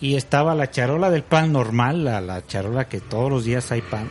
[0.00, 3.80] y estaba la charola del pan normal, la, la charola que todos los días hay
[3.82, 4.10] pan.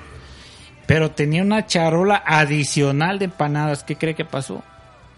[0.87, 3.83] Pero tenía una charola adicional de empanadas.
[3.83, 4.63] ¿Qué cree que pasó?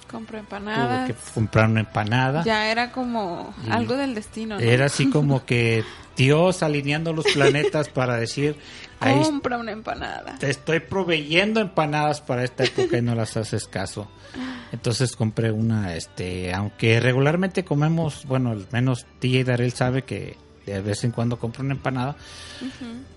[0.10, 1.08] Compro Tuve empanadas.
[1.08, 2.44] que comprar una empanada.
[2.44, 4.62] Ya era como Y algo del destino, ¿no?
[4.62, 5.84] Era así como que
[6.16, 8.56] Dios alineando los planetas para decir,
[9.00, 10.38] ahí Compra una empanada.
[10.40, 14.10] te estoy proveyendo empanadas para esta época y no las haces caso.
[14.72, 20.82] Entonces compré una, este, aunque regularmente comemos, bueno, al menos DJ Darel sabe que de
[20.82, 22.16] vez en cuando compro una empanada,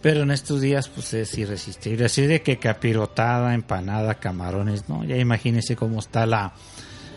[0.03, 2.05] pero en estos días pues es irresistible.
[2.05, 5.05] Así de que capirotada, empanada, camarones, ¿no?
[5.05, 6.53] Ya imagínese cómo está la,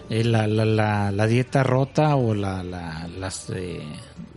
[0.10, 3.82] eh, la, la, la, la dieta rota o la, la, las, eh,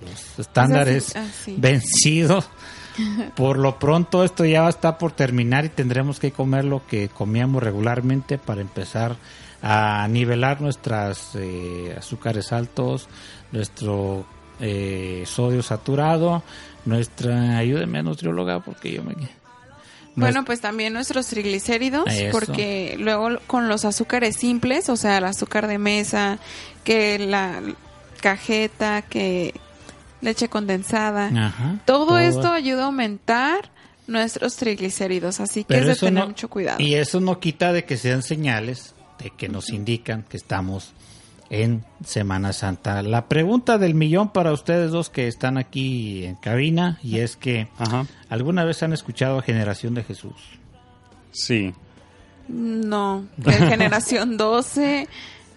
[0.03, 2.49] los estándares ah, vencidos.
[3.35, 7.63] Por lo pronto esto ya está por terminar y tendremos que comer lo que comíamos
[7.63, 9.17] regularmente para empezar
[9.63, 13.09] a nivelar nuestras eh, azúcares altos,
[13.51, 14.27] nuestro
[14.61, 16.43] eh, sodio saturado,
[16.85, 19.15] nuestra ayúdeme nutrióloga porque yo me
[20.15, 22.31] Bueno, pues también nuestros triglicéridos, Eso.
[22.31, 26.39] porque luego con los azúcares simples, o sea, el azúcar de mesa,
[26.85, 27.63] que la
[28.21, 29.55] cajeta, que
[30.25, 32.19] leche condensada, Ajá, todo, todo.
[32.19, 33.71] esto ayuda a aumentar
[34.07, 36.81] nuestros triglicéridos, así que es de tener no- mucho cuidado.
[36.83, 40.93] Y eso no quita de que sean señales de que nos indican que estamos
[41.51, 43.03] en Semana Santa.
[43.03, 47.69] La pregunta del millón para ustedes dos que están aquí en cabina y es que
[48.29, 50.35] ¿alguna vez han escuchado a Generación de Jesús?
[51.33, 51.73] Sí.
[52.49, 55.09] No, de generación 12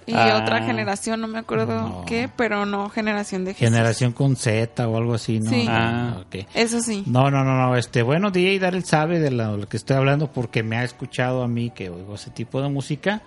[0.07, 0.39] y Ah.
[0.41, 3.67] otra generación, no me acuerdo qué, pero no generación de Jesús.
[3.67, 5.49] Generación con Z o algo así, ¿no?
[5.51, 5.65] Sí.
[5.69, 6.23] Ah.
[6.53, 7.03] Eso sí.
[7.05, 10.31] No, no, no, no, este, bueno, DJ Darrell sabe de lo, lo que estoy hablando
[10.31, 13.21] porque me ha escuchado a mí que oigo ese tipo de música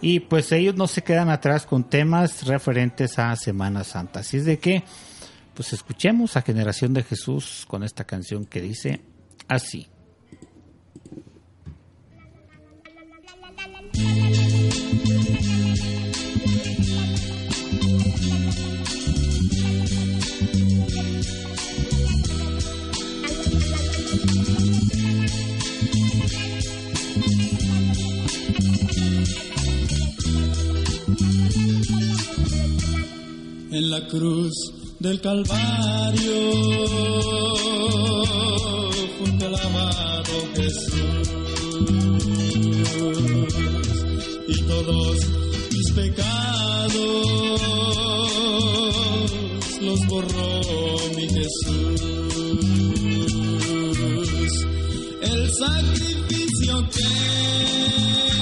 [0.00, 4.20] y pues ellos no se quedan atrás con temas referentes a Semana Santa.
[4.20, 4.82] Así es de que,
[5.54, 9.00] pues escuchemos a Generación de Jesús con esta canción que dice
[9.46, 9.88] así.
[33.74, 34.52] En la cruz
[35.00, 36.32] del Calvario
[39.18, 41.28] fue clavado Jesús
[44.46, 45.16] y todos
[45.72, 47.60] mis pecados
[49.80, 50.60] los borró
[51.16, 52.73] mi Jesús.
[55.58, 58.33] Sacrificio que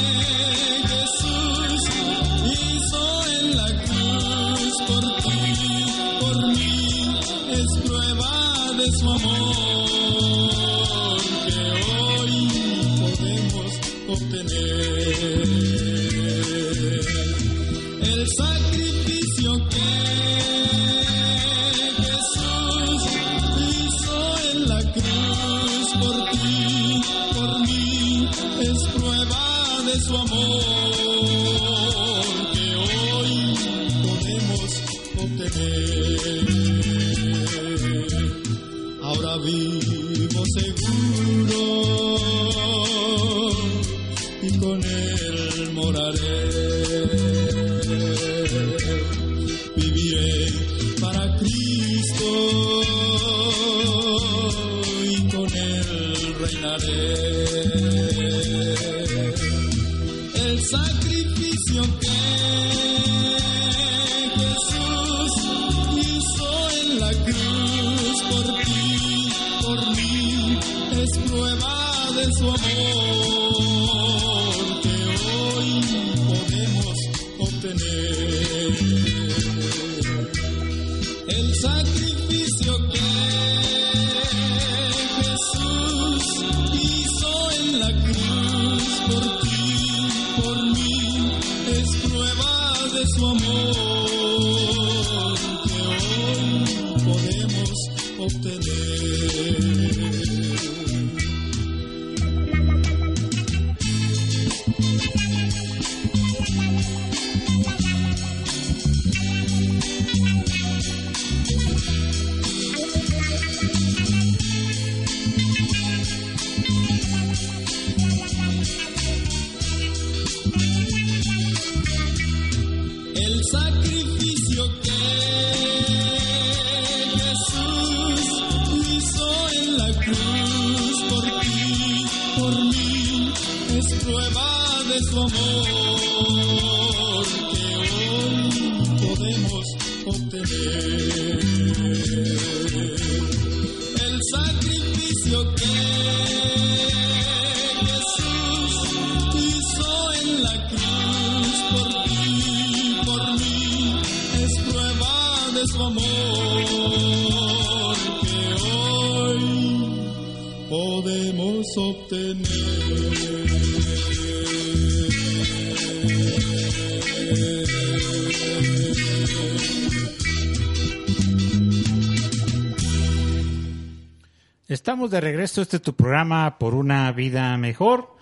[175.09, 178.15] De regreso, este es tu programa por una vida mejor.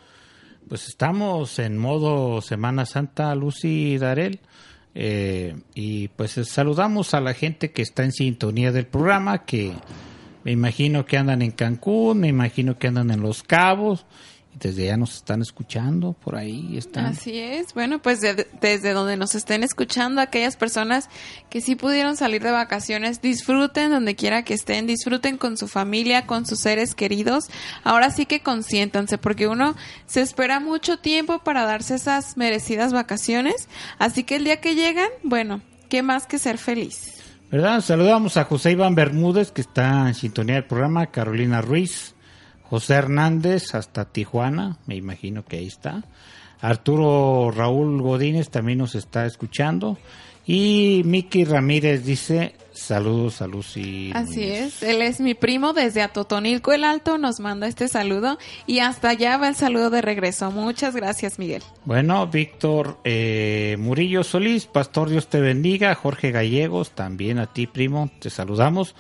[0.66, 4.40] Pues estamos en modo Semana Santa, Lucy y Darel.
[4.94, 9.74] Eh, y pues saludamos a la gente que está en sintonía del programa, que
[10.42, 14.06] me imagino que andan en Cancún, me imagino que andan en Los Cabos,
[14.58, 17.06] desde ya nos están escuchando, por ahí están.
[17.06, 17.72] Así es.
[17.72, 21.08] Bueno, pues de- desde donde nos estén escuchando, aquellas personas
[21.48, 26.26] que sí pudieron salir de vacaciones, disfruten donde quiera que estén, disfruten con su familia,
[26.26, 27.44] con sus seres queridos.
[27.84, 29.76] Ahora sí que consiéntanse, porque uno
[30.06, 33.68] se espera mucho tiempo para darse esas merecidas vacaciones.
[33.98, 37.14] Así que el día que llegan, bueno, qué más que ser feliz.
[37.50, 37.80] ¿Verdad?
[37.80, 42.14] Saludamos a José Iván Bermúdez, que está en sintonía del programa, Carolina Ruiz,
[42.70, 46.04] José Hernández hasta Tijuana, me imagino que ahí está.
[46.60, 49.98] Arturo Raúl Godínez también nos está escuchando.
[50.46, 54.12] Y Miki Ramírez dice, saludos a Lucy.
[54.14, 54.82] Así Núñez".
[54.82, 59.10] es, él es mi primo desde Atotonilco el Alto, nos manda este saludo y hasta
[59.10, 60.50] allá va el saludo de regreso.
[60.50, 61.62] Muchas gracias, Miguel.
[61.84, 68.10] Bueno, Víctor eh, Murillo Solís, Pastor Dios te bendiga, Jorge Gallegos, también a ti primo,
[68.20, 68.94] te saludamos.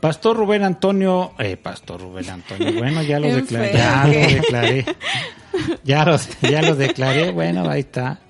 [0.00, 4.84] Pastor Rubén Antonio, eh, Pastor Rubén Antonio, bueno, ya lo declaré, ya lo declaré,
[5.84, 8.20] ya lo, ya lo declaré, bueno, ahí está.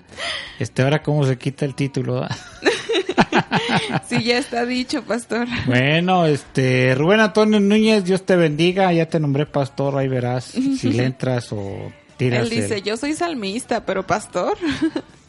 [0.58, 2.22] Este, ahora cómo se quita el título.
[2.22, 2.36] ah?
[4.08, 5.46] Sí, ya está dicho, pastor.
[5.66, 10.92] Bueno, este, Rubén Antonio Núñez, Dios te bendiga, ya te nombré pastor, ahí verás si
[10.92, 11.92] le entras o
[12.28, 14.56] Él dice, el- yo soy salmista, pero pastor.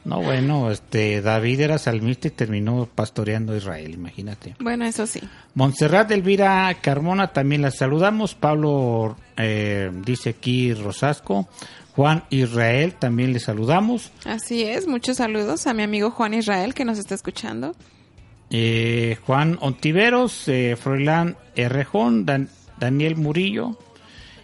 [0.03, 4.55] No, bueno, este, David era salmista y terminó pastoreando a Israel, imagínate.
[4.59, 5.19] Bueno, eso sí.
[5.53, 8.33] Montserrat Elvira Carmona también la saludamos.
[8.33, 11.47] Pablo eh, dice aquí Rosasco.
[11.95, 14.11] Juan Israel también le saludamos.
[14.25, 17.75] Así es, muchos saludos a mi amigo Juan Israel que nos está escuchando.
[18.49, 23.77] Eh, Juan Ontiveros, eh, Froilán Errejón, Dan- Daniel Murillo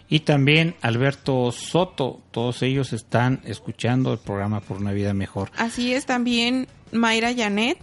[0.08, 2.20] y también Alberto Soto.
[2.30, 5.50] Todos ellos están escuchando el programa Por una Vida Mejor.
[5.56, 7.78] Así es también Mayra Janet,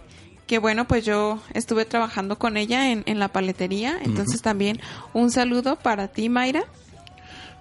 [0.46, 3.98] que bueno, pues yo estuve trabajando con ella en, en la paletería.
[4.02, 4.80] Entonces también
[5.12, 6.64] un saludo para ti, Mayra.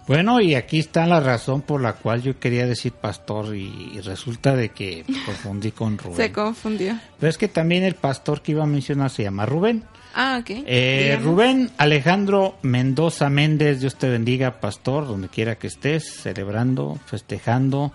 [0.08, 4.02] Bueno, y aquí está la razón por la cual yo quería decir pastor y, y
[4.02, 6.18] resulta de que confundí con Rubén.
[6.18, 7.00] Se confundió.
[7.20, 9.84] Pero es que también el pastor que iba a mencionar se llama Rubén.
[10.18, 10.50] Ah, ok.
[10.66, 11.20] Eh.
[11.22, 17.92] Rubén Alejandro Mendoza Méndez, Dios te bendiga, pastor, donde quiera que estés, celebrando, festejando,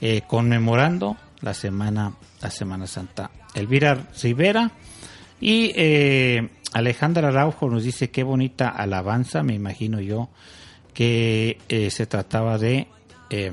[0.00, 3.30] eh, conmemorando la semana, la Semana Santa.
[3.54, 4.70] Elvira Rivera
[5.42, 10.30] y eh, Alejandra Araujo nos dice qué bonita alabanza, me imagino yo
[10.98, 12.88] que eh, se trataba de
[13.30, 13.52] eh,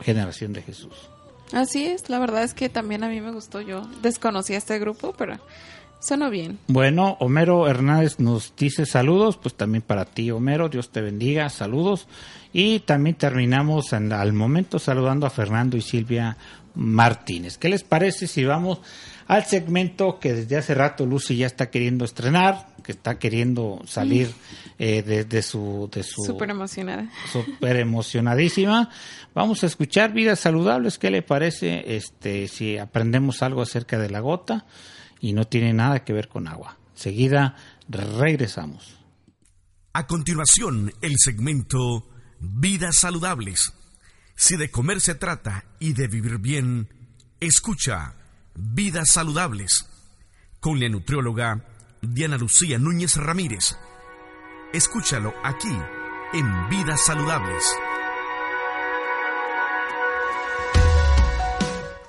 [0.00, 0.92] Generación de Jesús.
[1.52, 3.60] Así es, la verdad es que también a mí me gustó.
[3.60, 5.40] Yo desconocía este grupo, pero
[6.02, 6.58] sonó bien.
[6.66, 12.06] Bueno, Homero Hernández nos dice saludos, pues también para ti, Homero, Dios te bendiga, saludos.
[12.52, 16.36] Y también terminamos en- al momento saludando a Fernando y Silvia
[16.74, 17.56] Martínez.
[17.58, 18.80] ¿Qué les parece si vamos
[19.28, 24.30] al segmento que desde hace rato Lucy ya está queriendo estrenar, que está queriendo salir
[24.78, 25.88] eh, de, de su...
[25.92, 27.08] De su Súper emocionada.
[27.30, 28.90] súper emocionadísima.
[29.34, 30.98] Vamos a escuchar vidas saludables.
[30.98, 34.66] ¿Qué le parece este si aprendemos algo acerca de la gota
[35.22, 36.76] y no tiene nada que ver con agua?
[36.94, 37.56] Seguida
[37.88, 38.98] regresamos.
[39.94, 42.08] A continuación, el segmento
[42.40, 43.72] Vidas Saludables.
[44.34, 46.88] Si de comer se trata y de vivir bien,
[47.40, 48.14] escucha
[48.54, 49.86] Vidas Saludables
[50.60, 51.64] con la nutrióloga
[52.00, 53.76] Diana Lucía Núñez Ramírez.
[54.72, 55.76] Escúchalo aquí
[56.32, 57.64] en Vidas Saludables.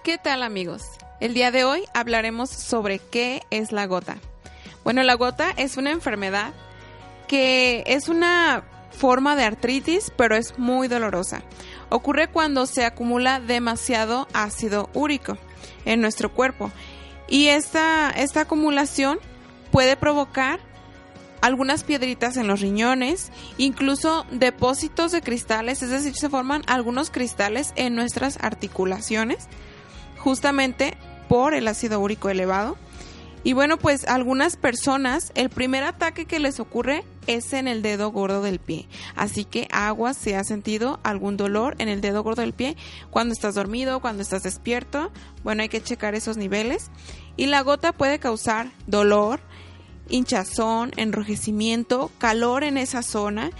[0.03, 0.83] ¿Qué tal amigos?
[1.23, 4.17] El día de hoy hablaremos sobre qué es la gota.
[4.83, 6.53] Bueno, la gota es una enfermedad
[7.29, 11.41] que es una forma de artritis, pero es muy dolorosa.
[11.87, 15.37] Ocurre cuando se acumula demasiado ácido úrico
[15.85, 16.71] en nuestro cuerpo
[17.29, 19.17] y esta, esta acumulación
[19.71, 20.59] puede provocar
[21.39, 27.71] algunas piedritas en los riñones, incluso depósitos de cristales, es decir, se forman algunos cristales
[27.77, 29.47] en nuestras articulaciones,
[30.17, 30.97] justamente
[31.27, 32.77] por el ácido úrico elevado.
[33.45, 38.09] Y bueno, pues algunas personas, el primer ataque que les ocurre es en el dedo
[38.09, 38.87] gordo del pie.
[39.15, 42.77] Así que agua si ha sentido algún dolor en el dedo gordo del pie
[43.09, 45.11] cuando estás dormido, cuando estás despierto.
[45.43, 46.89] Bueno, hay que checar esos niveles.
[47.35, 49.41] Y la gota puede causar dolor,
[50.07, 53.51] hinchazón, enrojecimiento, calor en esa zona,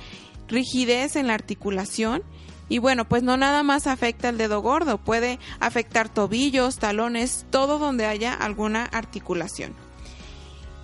[0.47, 2.23] rigidez en la articulación.
[2.69, 7.77] Y bueno, pues no nada más afecta el dedo gordo, puede afectar tobillos, talones, todo
[7.77, 9.75] donde haya alguna articulación.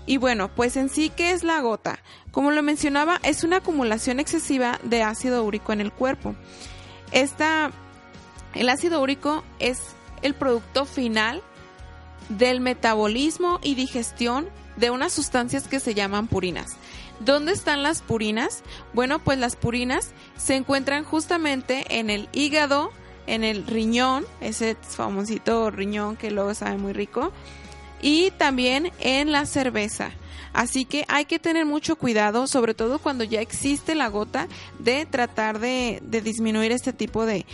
[0.06, 2.00] Y bueno, pues en sí, ¿qué es la gota?
[2.32, 6.36] Como lo mencionaba, es una acumulación excesiva de ácido úrico en el cuerpo.
[7.12, 7.72] Esta,
[8.56, 9.80] el ácido úrico es
[10.22, 11.42] el producto final
[12.30, 16.78] del metabolismo y digestión de unas sustancias que se llaman purinas.
[17.20, 18.64] ¿Dónde están las purinas?
[18.94, 22.92] Bueno, pues las purinas se encuentran justamente en el hígado,
[23.28, 27.32] en el riñón, ese famosito riñón que luego sabe muy rico,
[28.02, 30.12] y también en la cerveza.
[30.54, 34.48] Así que hay que tener mucho cuidado, sobre todo cuando ya existe la gota,
[34.80, 37.46] de tratar de, disminuir este tipo de,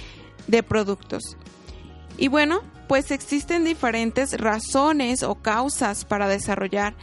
[0.48, 1.36] de productos.
[2.18, 6.94] Y bueno, pues existen diferentes razones o causas para desarrollar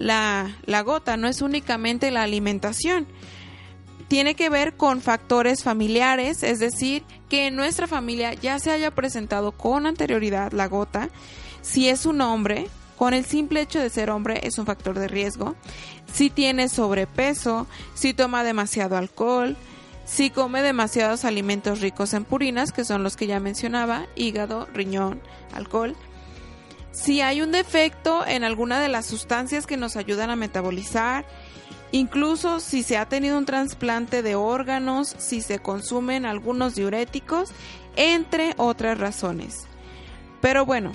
[0.00, 3.06] la, gota, no es únicamente la alimentación.
[4.08, 8.90] Tiene que ver con factores familiares, es decir, que en nuestra familia ya se haya
[8.90, 11.10] presentado con anterioridad la gota.
[11.62, 15.06] Si es un hombre, con el simple hecho de ser hombre es un factor de
[15.06, 15.54] riesgo.
[16.12, 19.56] Si tiene sobrepeso, si toma demasiado alcohol,
[20.06, 25.20] si come demasiados alimentos ricos en purinas, que son los que ya mencionaba, hígado, riñón,
[25.54, 25.94] alcohol.
[26.92, 31.24] Si hay un defecto en alguna de las sustancias que nos ayudan a metabolizar,
[31.92, 37.52] incluso si se ha tenido un trasplante de órganos, si se consumen algunos diuréticos,
[37.96, 39.66] entre otras razones.
[40.40, 40.92] Pero bueno,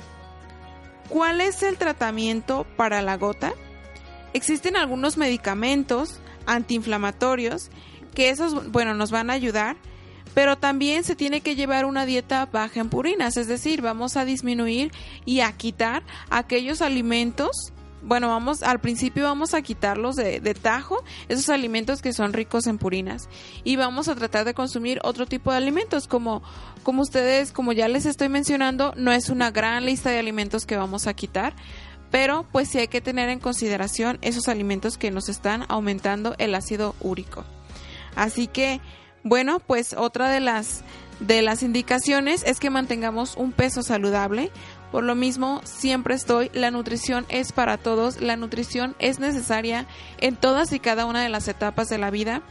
[1.10, 3.54] ¿cuál es el tratamiento para la gota?
[4.34, 7.70] Existen algunos medicamentos antiinflamatorios
[8.14, 9.78] que esos, bueno, nos van a ayudar,
[10.36, 14.26] pero también se tiene que llevar una dieta baja en purinas, es decir, vamos a
[14.26, 14.92] disminuir
[15.26, 17.74] y a quitar aquellos alimentos
[18.04, 22.68] bueno, vamos al principio vamos a quitarlos de, de, tajo, esos alimentos que son ricos
[22.68, 23.28] en purinas,
[23.64, 26.44] y vamos a tratar de consumir otro tipo de alimentos, como,
[26.84, 30.78] como ustedes, como ya les estoy mencionando, no es una gran lista de alimentos que
[30.78, 31.56] vamos a quitar,
[32.12, 36.54] pero pues sí hay que tener en consideración esos alimentos que nos están aumentando el
[36.54, 37.44] ácido úrico.
[38.16, 38.82] Así que,
[39.26, 40.84] bueno, pues otra de las
[41.20, 44.52] de las indicaciones es que mantengamos un peso saludable.
[44.92, 49.88] Por lo mismo, siempre estoy, la nutrición es para todos, la nutrición es necesaria
[50.20, 52.44] en todas y cada una de las etapas de la vida.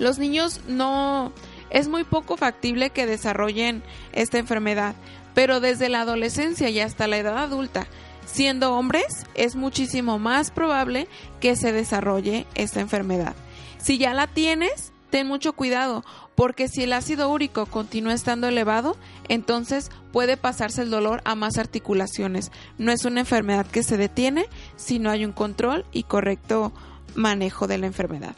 [0.00, 1.32] Los niños no
[1.70, 4.96] es muy poco factible que desarrollen esta enfermedad,
[5.34, 7.86] pero desde la adolescencia y hasta la edad adulta,
[8.26, 11.06] siendo hombres, es muchísimo más probable
[11.38, 13.36] que se desarrolle esta enfermedad.
[13.78, 16.04] Si ya la tienes, ten mucho cuidado,
[16.34, 18.96] porque si el ácido úrico continúa estando elevado,
[19.28, 22.52] entonces puede pasarse el dolor a más articulaciones.
[22.78, 24.46] No es una enfermedad que se detiene
[24.76, 26.72] si no hay un control y correcto
[27.14, 28.36] manejo de la enfermedad.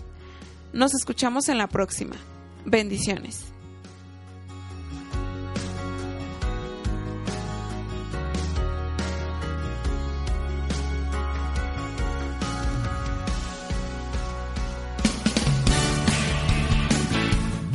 [0.72, 2.16] Nos escuchamos en la próxima.
[2.64, 3.49] Bendiciones.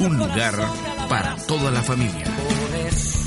[0.00, 0.54] un lugar
[1.08, 2.24] para toda la familia.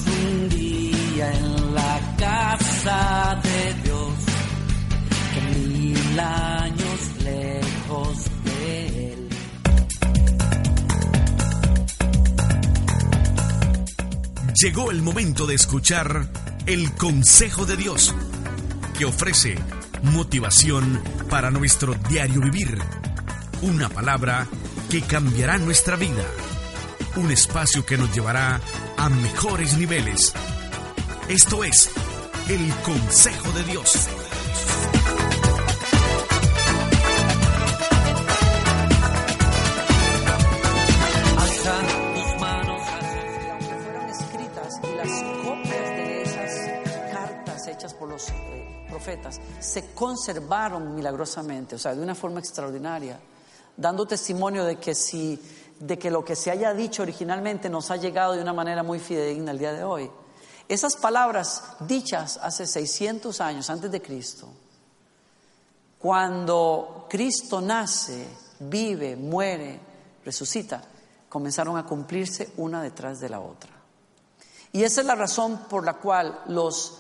[0.08, 4.14] un día en la casa de Dios,
[5.56, 9.30] mil años lejos de él.
[14.56, 16.28] Llegó el momento de escuchar
[16.66, 18.16] el consejo de Dios,
[18.98, 19.60] que ofrece
[20.02, 22.80] motivación para nuestro diario vivir.
[23.62, 24.48] Una palabra
[24.90, 26.24] que cambiará nuestra vida.
[27.16, 28.60] Un espacio que nos llevará
[28.98, 30.34] a mejores niveles.
[31.30, 31.92] Esto es
[32.50, 34.10] el consejo de Dios.
[42.40, 42.82] Manos.
[43.52, 49.94] Aunque fueron escritas y las copias de esas cartas hechas por los eh, profetas se
[49.94, 53.20] conservaron milagrosamente, o sea, de una forma extraordinaria,
[53.78, 55.40] dando testimonio de que si
[55.80, 59.00] de que lo que se haya dicho originalmente nos ha llegado de una manera muy
[59.00, 60.10] fidedigna el día de hoy.
[60.68, 64.48] Esas palabras dichas hace 600 años antes de Cristo,
[66.00, 68.28] cuando Cristo nace,
[68.60, 69.80] vive, muere,
[70.26, 70.84] resucita,
[71.30, 73.72] comenzaron a cumplirse una detrás de la otra.
[74.72, 77.00] Y esa es la razón por la cual los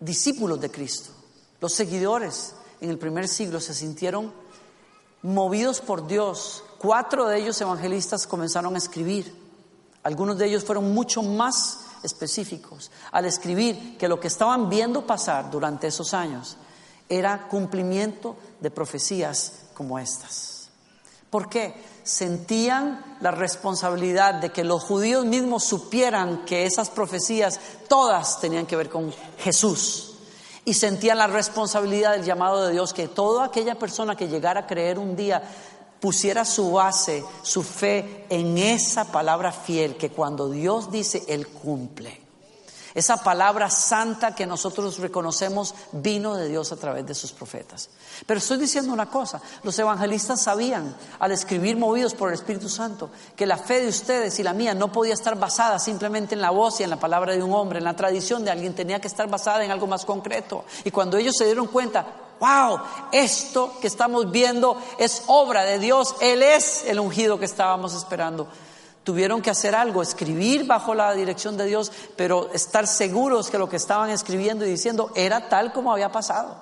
[0.00, 1.10] discípulos de Cristo,
[1.60, 4.32] los seguidores en el primer siglo se sintieron
[5.22, 6.62] movidos por Dios.
[6.86, 9.34] Cuatro de ellos evangelistas comenzaron a escribir.
[10.04, 15.50] Algunos de ellos fueron mucho más específicos al escribir que lo que estaban viendo pasar
[15.50, 16.56] durante esos años
[17.08, 20.68] era cumplimiento de profecías como estas.
[21.28, 21.74] ¿Por qué?
[22.04, 27.58] Sentían la responsabilidad de que los judíos mismos supieran que esas profecías
[27.88, 30.12] todas tenían que ver con Jesús.
[30.64, 34.66] Y sentían la responsabilidad del llamado de Dios que toda aquella persona que llegara a
[34.66, 35.42] creer un día
[36.00, 42.25] pusiera su base, su fe en esa palabra fiel que cuando Dios dice, Él cumple.
[42.96, 47.90] Esa palabra santa que nosotros reconocemos vino de Dios a través de sus profetas.
[48.24, 53.10] Pero estoy diciendo una cosa, los evangelistas sabían al escribir movidos por el Espíritu Santo
[53.36, 56.48] que la fe de ustedes y la mía no podía estar basada simplemente en la
[56.48, 59.08] voz y en la palabra de un hombre, en la tradición de alguien, tenía que
[59.08, 60.64] estar basada en algo más concreto.
[60.82, 62.06] Y cuando ellos se dieron cuenta,
[62.40, 62.80] wow,
[63.12, 68.48] esto que estamos viendo es obra de Dios, Él es el ungido que estábamos esperando.
[69.06, 73.68] Tuvieron que hacer algo, escribir bajo la dirección de Dios, pero estar seguros que lo
[73.68, 76.60] que estaban escribiendo y diciendo era tal como había pasado.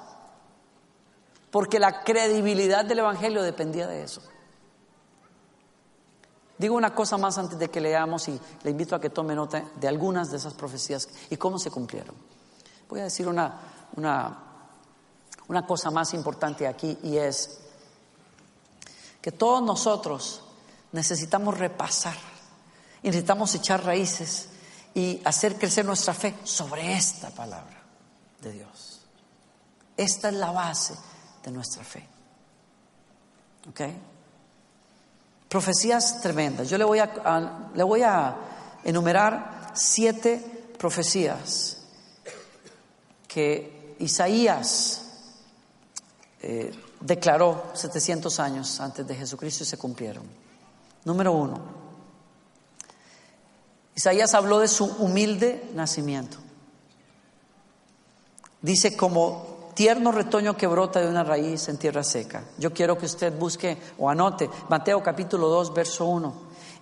[1.51, 4.21] Porque la credibilidad del Evangelio dependía de eso.
[6.59, 9.65] Digo una cosa más antes de que leamos y le invito a que tome nota
[9.77, 12.15] de algunas de esas profecías y cómo se cumplieron.
[12.91, 13.59] Voy a decir una,
[13.97, 17.59] una, cosa más importante aquí y es
[19.23, 20.43] que todos nosotros
[20.93, 22.34] necesitamos repasar
[23.05, 24.49] y necesitamos echar raíces
[24.95, 27.83] y hacer crecer nuestra fe sobre esta palabra
[28.41, 29.03] de Dios.
[29.95, 30.95] Esta es la base
[31.45, 32.03] de nuestra fe.
[33.69, 33.81] ¿Ok?
[35.51, 36.71] Profecías tremendas.
[36.71, 38.37] Yo le voy a, le voy a
[38.83, 41.83] enumerar siete profecías
[43.29, 45.03] que Isaías
[46.41, 50.25] eh, declaró 700 años antes de Jesucristo y se cumplieron.
[51.05, 51.84] Número uno,
[53.95, 56.39] Isaías habló de su humilde nacimiento.
[58.61, 62.45] Dice como tierno retoño que brota de una raíz en tierra seca.
[62.59, 66.35] Yo quiero que usted busque o anote Mateo capítulo 2, verso 1.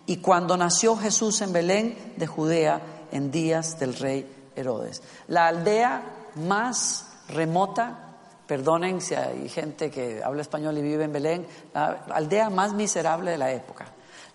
[0.06, 5.02] Y cuando nació Jesús en Belén de Judea en días del rey Herodes.
[5.28, 6.02] La aldea
[6.36, 12.50] más remota, perdonen si hay gente que habla español y vive en Belén, la aldea
[12.50, 13.86] más miserable de la época,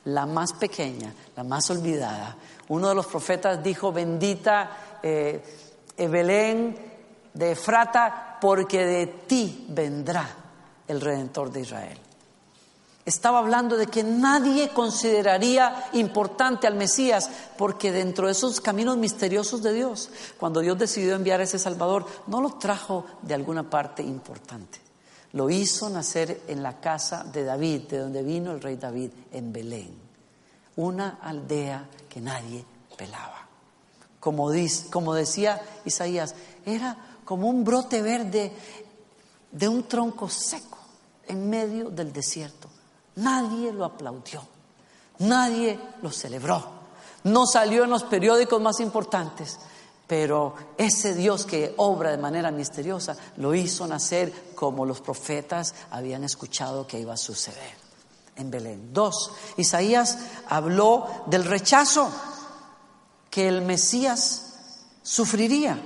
[0.06, 2.36] la más pequeña, la más olvidada.
[2.70, 5.42] Uno de los profetas dijo, bendita eh,
[5.98, 6.76] Belén
[7.34, 10.28] de Efrata, porque de ti vendrá
[10.88, 11.98] el Redentor de Israel.
[13.08, 19.64] Estaba hablando de que nadie consideraría importante al Mesías, porque dentro de esos caminos misteriosos
[19.64, 24.04] de Dios, cuando Dios decidió enviar a ese Salvador, no lo trajo de alguna parte
[24.04, 24.80] importante.
[25.32, 29.54] Lo hizo nacer en la casa de David, de donde vino el rey David, en
[29.54, 29.96] Belén,
[30.76, 31.88] una aldea
[32.22, 32.66] nadie
[32.98, 33.48] pelaba.
[34.20, 38.52] Como, dice, como decía Isaías, era como un brote verde
[39.52, 40.78] de un tronco seco
[41.28, 42.70] en medio del desierto.
[43.16, 44.42] Nadie lo aplaudió,
[45.20, 46.64] nadie lo celebró,
[47.24, 49.58] no salió en los periódicos más importantes,
[50.06, 56.24] pero ese Dios que obra de manera misteriosa lo hizo nacer como los profetas habían
[56.24, 57.87] escuchado que iba a suceder
[58.38, 58.94] en Belén.
[58.94, 60.18] Dos, Isaías
[60.50, 62.10] habló del rechazo
[63.30, 64.56] que el Mesías
[65.04, 65.80] sufriría.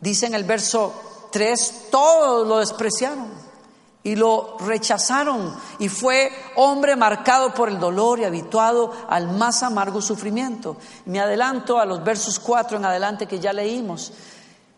[0.00, 0.92] Dice en el verso
[1.32, 3.46] 3, todos lo despreciaron
[4.06, 10.00] y lo rechazaron y fue hombre marcado por el dolor y habituado al más amargo
[10.00, 10.76] sufrimiento.
[11.06, 14.12] Me adelanto a los versos 4 en adelante que ya leímos.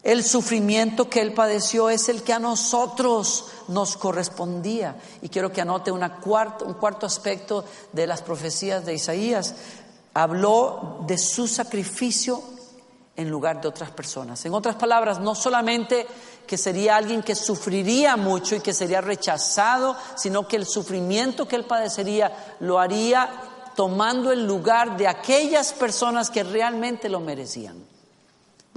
[0.02, 4.96] El sufrimiento que él padeció es el que a nosotros nos correspondía.
[5.22, 9.54] Y quiero que anote una cuarto, un cuarto aspecto de las profecías de Isaías.
[10.14, 12.42] Habló de su sacrificio
[13.16, 14.44] en lugar de otras personas.
[14.46, 16.06] En otras palabras, no solamente
[16.46, 21.56] que sería alguien que sufriría mucho y que sería rechazado, sino que el sufrimiento que
[21.56, 23.28] él padecería lo haría
[23.74, 27.84] tomando el lugar de aquellas personas que realmente lo merecían.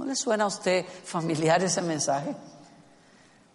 [0.02, 2.34] ¿No le suena a usted familiar ese mensaje?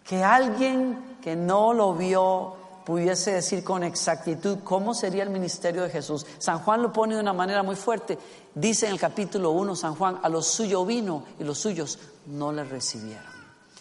[0.02, 5.90] Que alguien que no lo vio pudiese decir con exactitud cómo sería el ministerio de
[5.90, 6.24] Jesús.
[6.38, 8.18] San Juan lo pone de una manera muy fuerte.
[8.54, 12.50] Dice en el capítulo 1 San Juan, a los suyos vino y los suyos no
[12.50, 13.26] le recibieron.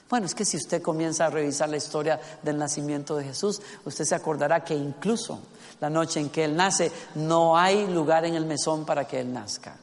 [0.09, 4.03] Bueno, es que si usted comienza a revisar la historia del nacimiento de Jesús, usted
[4.03, 5.39] se acordará que incluso
[5.79, 9.31] la noche en que Él nace, no hay lugar en el mesón para que Él
[9.31, 9.77] nazca.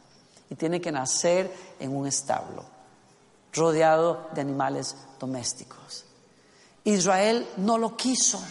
[0.50, 2.73] Y tiene que nacer en un establo,
[3.54, 6.04] rodeado de animales domésticos.
[6.84, 8.42] Israel no lo quiso,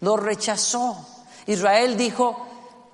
[0.00, 0.96] lo rechazó.
[1.46, 2.46] Israel dijo,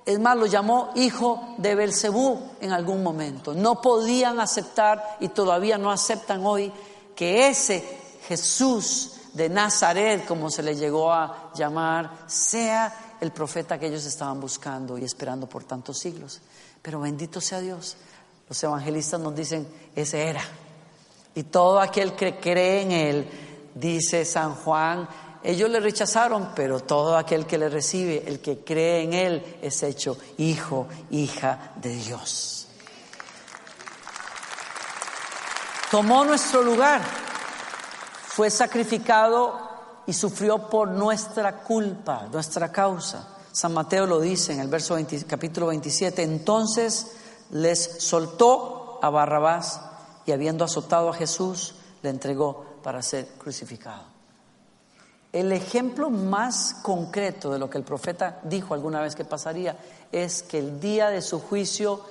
[0.05, 3.53] es más, lo llamó hijo de Belcebú en algún momento.
[3.53, 6.71] No podían aceptar y todavía no aceptan hoy
[7.15, 7.83] que ese
[8.27, 14.39] Jesús de Nazaret, como se le llegó a llamar, sea el profeta que ellos estaban
[14.39, 16.41] buscando y esperando por tantos siglos.
[16.81, 17.97] Pero bendito sea Dios.
[18.47, 20.41] Los evangelistas nos dicen, ese era.
[21.37, 23.29] Y todo aquel que cree en Él,
[23.75, 25.07] dice San Juan,
[25.43, 29.83] ellos le rechazaron, pero todo aquel que le recibe, el que cree en Él, es
[29.83, 32.57] hecho hijo, hija de Dios.
[35.91, 37.01] tomó nuestro lugar,
[38.27, 39.57] fue sacrificado
[40.05, 43.27] y sufrió por nuestra culpa, nuestra causa.
[43.51, 47.07] San Mateo lo dice en el verso 20, capítulo 27, entonces
[47.51, 49.81] les soltó a Barrabás
[50.27, 51.73] y habiendo azotado a Jesús,
[52.03, 54.03] le entregó para ser crucificado.
[55.31, 59.77] El ejemplo más concreto de lo que el profeta dijo alguna vez que pasaría
[60.11, 62.01] es que el día de su juicio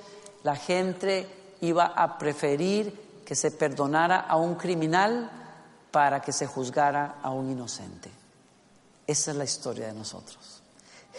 [0.43, 1.27] la gente
[1.61, 5.29] iba a preferir que se perdonara a un criminal
[5.91, 8.09] para que se juzgara a un inocente.
[9.05, 10.61] Esa es la historia de nosotros.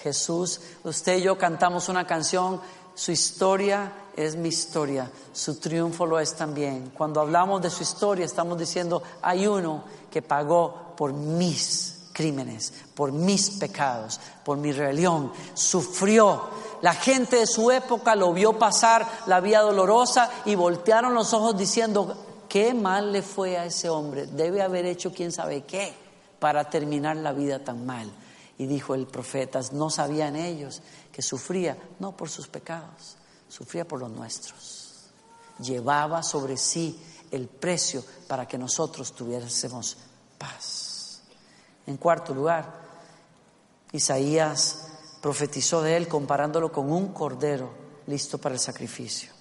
[0.02, 2.60] Jesús, usted y yo cantamos una canción,
[2.94, 3.92] su historia
[4.26, 6.90] es mi historia, su triunfo lo es también.
[6.96, 13.12] Cuando hablamos de su historia estamos diciendo, hay uno que pagó por mis crímenes, por
[13.12, 16.48] mis pecados, por mi rebelión, sufrió
[16.80, 21.56] la gente de su época lo vio pasar la vía dolorosa y voltearon los ojos
[21.56, 22.16] diciendo,
[22.48, 25.92] qué mal le fue a ese hombre, debe haber hecho quién sabe qué
[26.38, 28.10] para terminar la vida tan mal.
[28.58, 33.17] Y dijo el profeta, no sabían ellos que sufría, no por sus pecados,
[33.48, 35.10] sufría por los nuestros.
[35.58, 39.96] Llevaba sobre sí el precio para que nosotros tuviésemos
[40.38, 41.22] paz.
[41.86, 42.72] En cuarto lugar,
[43.92, 44.88] Isaías
[45.20, 47.70] profetizó de él comparándolo con un cordero
[48.06, 49.32] listo para el sacrificio.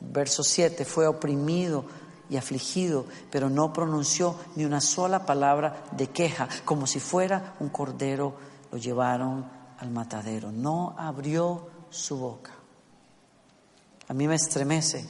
[0.00, 1.84] Verso 7, fue oprimido
[2.28, 7.68] y afligido, pero no pronunció ni una sola palabra de queja, como si fuera un
[7.68, 8.34] cordero,
[8.70, 10.50] lo llevaron al matadero.
[10.50, 12.52] No abrió su boca.
[14.08, 15.06] A mí me estremece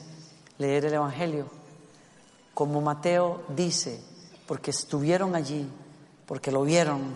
[0.57, 1.47] leer el Evangelio,
[2.53, 3.99] como Mateo dice,
[4.47, 5.67] porque estuvieron allí,
[6.25, 7.13] porque lo vieron,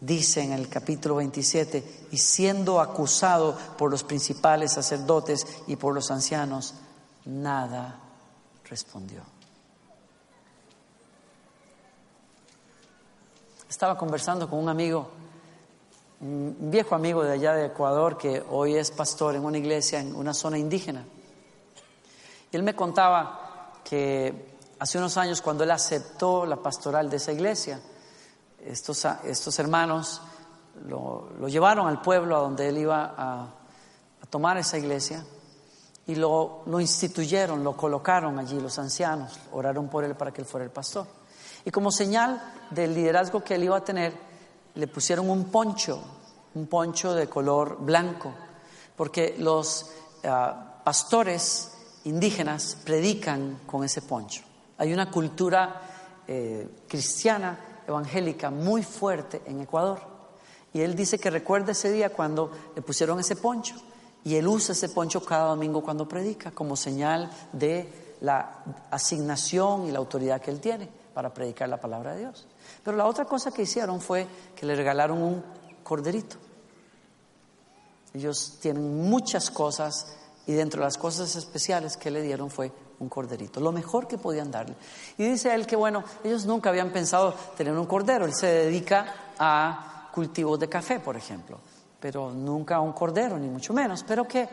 [0.00, 6.10] dice en el capítulo 27, y siendo acusado por los principales sacerdotes y por los
[6.10, 6.74] ancianos,
[7.24, 7.98] nada
[8.64, 9.22] respondió.
[13.68, 15.10] Estaba conversando con un amigo,
[16.22, 20.14] un viejo amigo de allá de Ecuador que hoy es pastor en una iglesia en
[20.14, 21.04] una zona indígena.
[22.52, 27.80] Él me contaba que hace unos años cuando él aceptó la pastoral de esa iglesia,
[28.64, 30.22] estos, estos hermanos
[30.86, 33.54] lo, llevaron al pueblo a donde él iba a,
[34.30, 35.22] tomar esa iglesia
[36.06, 40.46] y lo, lo, instituyeron, lo colocaron allí, los ancianos, oraron por él para que él
[40.46, 41.06] fuera el pastor.
[41.66, 44.31] Y como señal del liderazgo que él iba a tener,
[44.74, 46.02] le pusieron un poncho,
[46.54, 48.32] un poncho de color blanco,
[48.96, 49.90] porque los
[50.24, 51.72] ah, pastores
[52.04, 54.42] indígenas predican con ese poncho.
[54.78, 55.80] Hay una cultura
[56.26, 60.00] eh, cristiana evangélica muy fuerte en Ecuador.
[60.72, 63.76] Y él dice que recuerda ese día cuando le pusieron ese poncho.
[64.24, 69.90] Y él usa ese poncho cada domingo cuando predica como señal de la asignación y
[69.90, 70.88] la autoridad que él tiene.
[71.12, 72.46] para predicar la palabra de Dios.
[72.84, 74.26] Pero la otra cosa que hicieron fue
[74.56, 75.44] que le regalaron un
[75.82, 76.36] corderito.
[78.14, 80.16] Ellos tienen muchas cosas
[80.46, 84.18] y dentro de las cosas especiales que le dieron fue un corderito, lo mejor que
[84.18, 84.76] podían darle.
[85.18, 89.32] Y dice él que, bueno, ellos nunca habían pensado tener un cordero, él se dedica
[89.38, 91.58] a cultivos de café, por ejemplo,
[91.98, 94.48] pero nunca a un cordero, ni mucho menos, pero que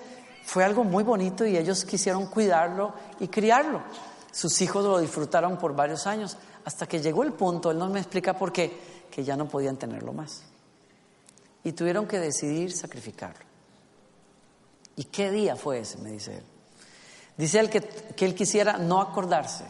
[0.45, 3.81] fue algo muy bonito y ellos quisieron cuidarlo y criarlo.
[4.31, 6.37] Sus hijos lo disfrutaron por varios años,
[6.69, 8.71] hasta que llegó el punto, él no me explica por qué,
[9.09, 10.43] que ya no podían tenerlo más.
[11.63, 13.43] Y tuvieron que decidir sacrificarlo.
[14.95, 15.97] ¿Y qué día fue ese?
[15.97, 16.43] Me dice él.
[17.37, 19.65] Dice él que, que él quisiera no acordarse,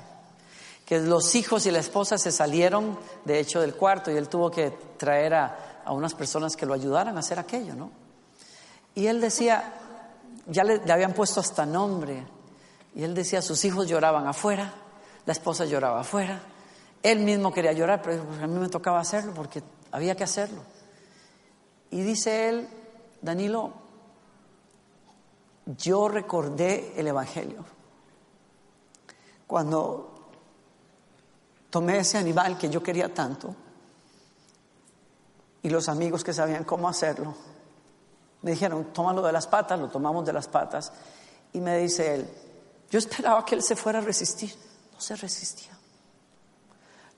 [0.86, 4.52] que los hijos y la esposa se salieron, de hecho, del cuarto y él tuvo
[4.52, 7.92] que traer a, a unas personas que lo ayudaran a hacer aquello, ¿no?
[8.94, 9.74] Y él decía,
[10.48, 12.28] ya le, le habían puesto hasta nombre,
[12.94, 14.74] y él decía, sus hijos lloraban afuera,
[15.26, 16.42] la esposa lloraba afuera,
[17.02, 20.62] él mismo quería llorar, pero a mí me tocaba hacerlo porque había que hacerlo.
[21.92, 22.68] Y dice él,
[23.22, 23.74] Danilo,
[25.66, 27.64] yo recordé el Evangelio.
[29.48, 30.30] Cuando
[31.70, 33.56] tomé ese animal que yo quería tanto
[35.62, 37.34] y los amigos que sabían cómo hacerlo,
[38.42, 40.92] me dijeron, tómalo de las patas, lo tomamos de las patas.
[41.52, 42.30] Y me dice él,
[42.90, 44.54] yo esperaba que él se fuera a resistir.
[44.94, 45.79] No se resistía.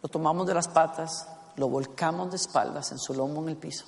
[0.01, 1.27] Lo tomamos de las patas,
[1.57, 3.85] lo volcamos de espaldas en su lomo en el piso.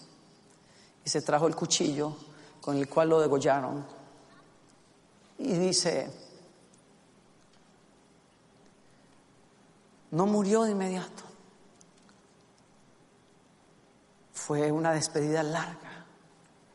[1.05, 2.15] Y se trajo el cuchillo
[2.61, 3.85] con el cual lo degollaron.
[5.39, 6.11] Y dice,
[10.11, 11.23] no murió de inmediato.
[14.31, 16.05] Fue una despedida larga,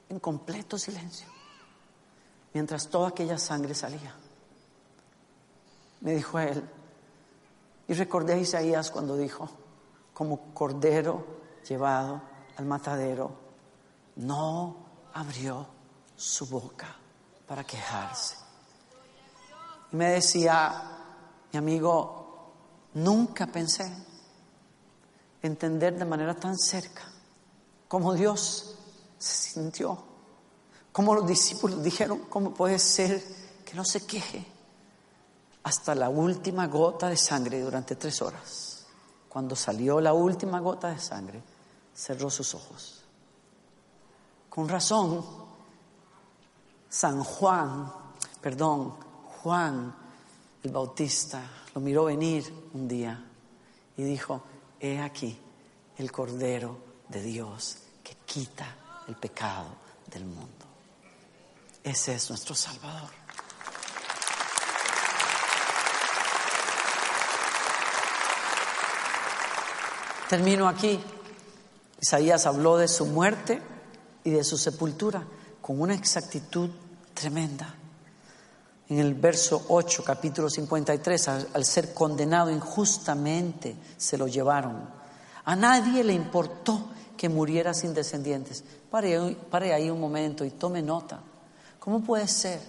[0.08, 1.28] en completo silencio,
[2.54, 4.14] mientras toda aquella sangre salía.
[6.00, 6.68] Me dijo él,
[7.88, 9.48] y recordé a Isaías cuando dijo,
[10.12, 11.24] como cordero
[11.66, 12.20] llevado
[12.56, 13.32] al matadero,
[14.16, 14.76] no
[15.14, 15.66] abrió
[16.14, 16.94] su boca
[17.46, 18.36] para quejarse.
[19.90, 20.98] Y me decía,
[21.50, 22.52] mi amigo,
[22.94, 23.90] nunca pensé
[25.40, 27.10] entender de manera tan cerca
[27.86, 28.76] cómo Dios
[29.16, 29.98] se sintió,
[30.92, 33.22] cómo los discípulos dijeron, ¿cómo puede ser
[33.64, 34.57] que no se queje?
[35.68, 38.86] Hasta la última gota de sangre durante tres horas.
[39.28, 41.42] Cuando salió la última gota de sangre,
[41.94, 43.02] cerró sus ojos.
[44.48, 45.24] Con razón,
[46.88, 47.92] San Juan,
[48.40, 48.94] perdón,
[49.42, 49.94] Juan
[50.62, 51.42] el Bautista
[51.74, 53.22] lo miró venir un día
[53.98, 54.42] y dijo,
[54.80, 55.38] he aquí
[55.98, 58.74] el Cordero de Dios que quita
[59.06, 59.68] el pecado
[60.10, 60.64] del mundo.
[61.84, 63.17] Ese es nuestro Salvador.
[70.28, 71.00] Termino aquí.
[72.00, 73.62] Isaías habló de su muerte
[74.24, 75.24] y de su sepultura
[75.62, 76.68] con una exactitud
[77.14, 77.74] tremenda.
[78.90, 84.88] En el verso 8, capítulo 53, al, al ser condenado injustamente, se lo llevaron.
[85.46, 88.62] A nadie le importó que muriera sin descendientes.
[88.90, 91.20] Pare, pare ahí un momento y tome nota.
[91.78, 92.60] ¿Cómo puede ser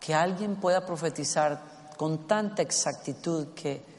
[0.00, 1.62] que alguien pueda profetizar
[1.96, 3.93] con tanta exactitud que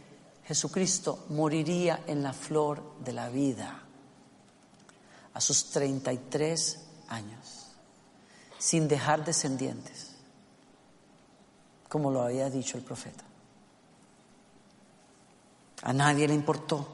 [0.45, 3.81] Jesucristo moriría en la flor de la vida
[5.33, 6.79] a sus 33
[7.09, 7.71] años,
[8.59, 10.11] sin dejar descendientes,
[11.89, 13.23] como lo había dicho el profeta.
[15.81, 16.87] A nadie le importó.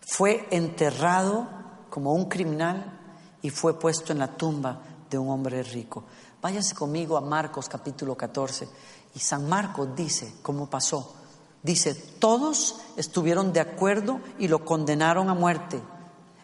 [0.00, 1.48] Fue enterrado
[1.88, 2.98] como un criminal
[3.42, 6.04] y fue puesto en la tumba de un hombre rico.
[6.42, 8.68] Váyase conmigo a Marcos capítulo 14
[9.14, 11.19] y San Marcos dice cómo pasó
[11.62, 15.82] Dice, todos estuvieron de acuerdo y lo condenaron a muerte.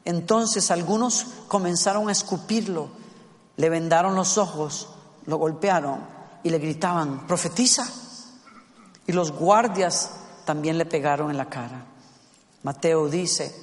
[0.05, 2.89] Entonces algunos comenzaron a escupirlo,
[3.57, 4.89] le vendaron los ojos,
[5.25, 6.01] lo golpearon
[6.43, 7.87] y le gritaban, profetiza.
[9.07, 10.11] Y los guardias
[10.45, 11.87] también le pegaron en la cara.
[12.63, 13.55] Mateo dice,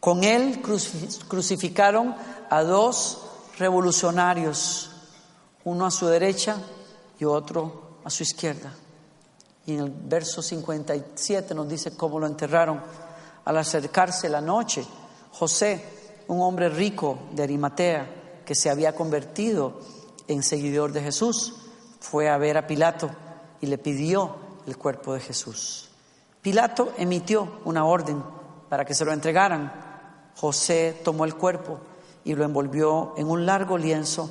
[0.00, 0.60] con él
[1.28, 2.14] crucificaron
[2.50, 3.22] a dos
[3.58, 4.90] revolucionarios,
[5.64, 6.56] uno a su derecha
[7.18, 8.74] y otro a su izquierda.
[9.66, 12.80] Y en el verso 57 nos dice cómo lo enterraron.
[13.44, 14.84] Al acercarse la noche,
[15.32, 15.84] José,
[16.28, 19.80] un hombre rico de Arimatea, que se había convertido
[20.28, 21.54] en seguidor de Jesús,
[22.00, 23.10] fue a ver a Pilato
[23.60, 24.36] y le pidió
[24.66, 25.90] el cuerpo de Jesús.
[26.40, 28.22] Pilato emitió una orden
[28.68, 29.72] para que se lo entregaran.
[30.36, 31.78] José tomó el cuerpo
[32.24, 34.30] y lo envolvió en un largo lienzo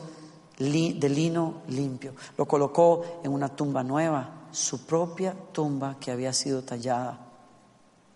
[0.57, 2.13] de lino limpio.
[2.37, 7.17] Lo colocó en una tumba nueva su propia tumba que había sido tallada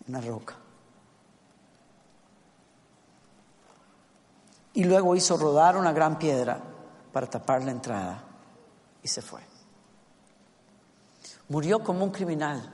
[0.07, 0.55] una roca.
[4.73, 6.59] Y luego hizo rodar una gran piedra
[7.13, 8.23] para tapar la entrada
[9.01, 9.39] y se fue.
[11.47, 12.69] Murió como un criminal.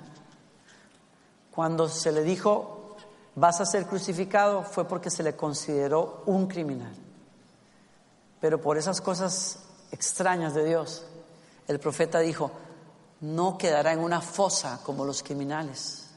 [1.51, 2.95] Cuando se le dijo,
[3.35, 6.95] vas a ser crucificado, fue porque se le consideró un criminal.
[8.39, 9.59] Pero por esas cosas
[9.91, 11.05] extrañas de Dios,
[11.67, 12.51] el profeta dijo,
[13.21, 16.09] no quedará en una fosa como los criminales.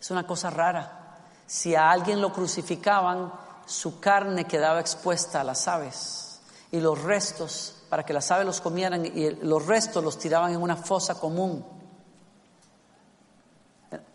[0.00, 1.18] Es una cosa rara.
[1.46, 3.32] Si a alguien lo crucificaban,
[3.66, 6.40] su carne quedaba expuesta a las aves
[6.70, 10.62] y los restos, para que las aves los comieran, y los restos los tiraban en
[10.62, 11.64] una fosa común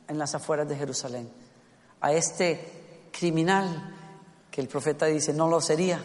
[0.07, 1.31] en las afueras de Jerusalén.
[2.01, 3.95] A este criminal,
[4.49, 6.01] que el profeta dice no lo sería,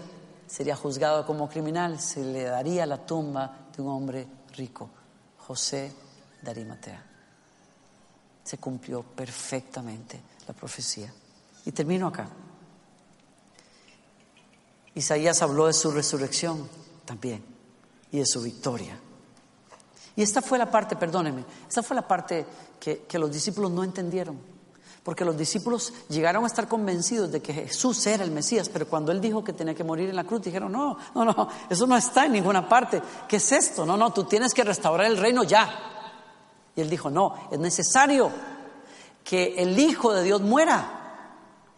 [0.46, 4.90] sería juzgado como criminal, se le daría la tumba de un hombre rico,
[5.38, 6.03] José
[6.44, 7.02] de Arimatea.
[8.44, 11.12] Se cumplió perfectamente la profecía.
[11.64, 12.28] Y termino acá.
[14.94, 16.68] Isaías habló de su resurrección
[17.04, 17.44] también
[18.12, 18.98] y de su victoria.
[20.16, 22.46] Y esta fue la parte, perdóneme, esta fue la parte
[22.78, 24.54] que, que los discípulos no entendieron.
[25.04, 29.12] Porque los discípulos llegaron a estar convencidos de que Jesús era el Mesías, pero cuando
[29.12, 31.94] Él dijo que tenía que morir en la cruz, dijeron, no, no, no, eso no
[31.94, 33.02] está en ninguna parte.
[33.28, 33.84] ¿Qué es esto?
[33.84, 35.68] No, no, tú tienes que restaurar el reino ya.
[36.76, 38.30] Y Él dijo, no, es necesario
[39.22, 41.04] que el Hijo de Dios muera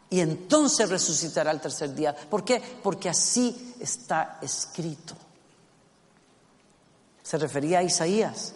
[0.08, 2.14] y entonces resucitará el tercer día.
[2.14, 2.62] ¿Por qué?
[2.82, 5.14] Porque así está escrito.
[7.22, 8.54] Se refería a Isaías.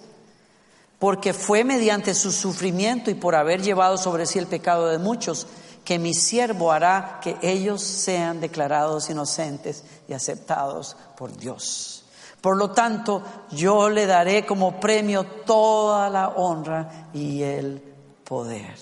[0.99, 5.47] Porque fue mediante su sufrimiento y por haber llevado sobre sí el pecado de muchos
[5.85, 12.00] que mi siervo hará que ellos sean declarados inocentes y aceptados por Dios.
[12.41, 17.83] Por lo tanto, yo le daré como premio toda la honra y el
[18.25, 18.75] poder.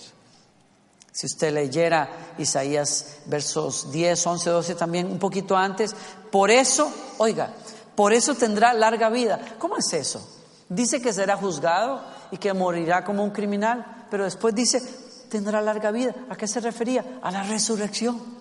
[1.10, 5.94] Si usted leyera Isaías versos 10, 11, 12 también un poquito antes,
[6.30, 7.52] por eso, oiga,
[7.96, 9.40] por eso tendrá larga vida.
[9.58, 10.24] ¿Cómo es eso?
[10.68, 12.00] Dice que será juzgado
[12.30, 14.80] y que morirá como un criminal, pero después dice,
[15.28, 16.14] tendrá larga vida.
[16.28, 17.18] ¿A qué se refería?
[17.22, 18.37] A la resurrección.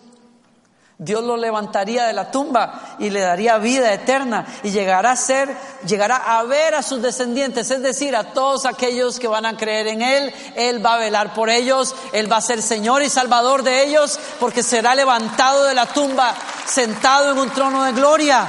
[0.99, 5.55] Dios lo levantaría de la tumba y le daría vida eterna y llegará a ser,
[5.85, 9.87] llegará a ver a sus descendientes, es decir, a todos aquellos que van a creer
[9.87, 10.33] en Él.
[10.55, 14.19] Él va a velar por ellos, Él va a ser Señor y Salvador de ellos
[14.39, 16.33] porque será levantado de la tumba,
[16.65, 18.47] sentado en un trono de gloria.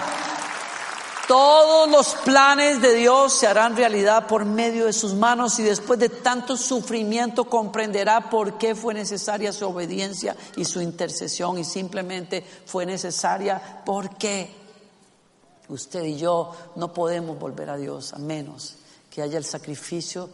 [1.29, 6.01] Todos los planes de Dios se harán realidad por medio de sus manos y después
[6.01, 12.43] de tanto sufrimiento comprenderá por qué fue necesaria su obediencia y su intercesión y simplemente
[12.65, 14.51] fue necesaria porque
[15.69, 18.77] usted y yo no podemos volver a Dios a menos
[19.11, 20.31] que haya el sacrificio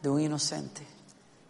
[0.00, 0.86] de un inocente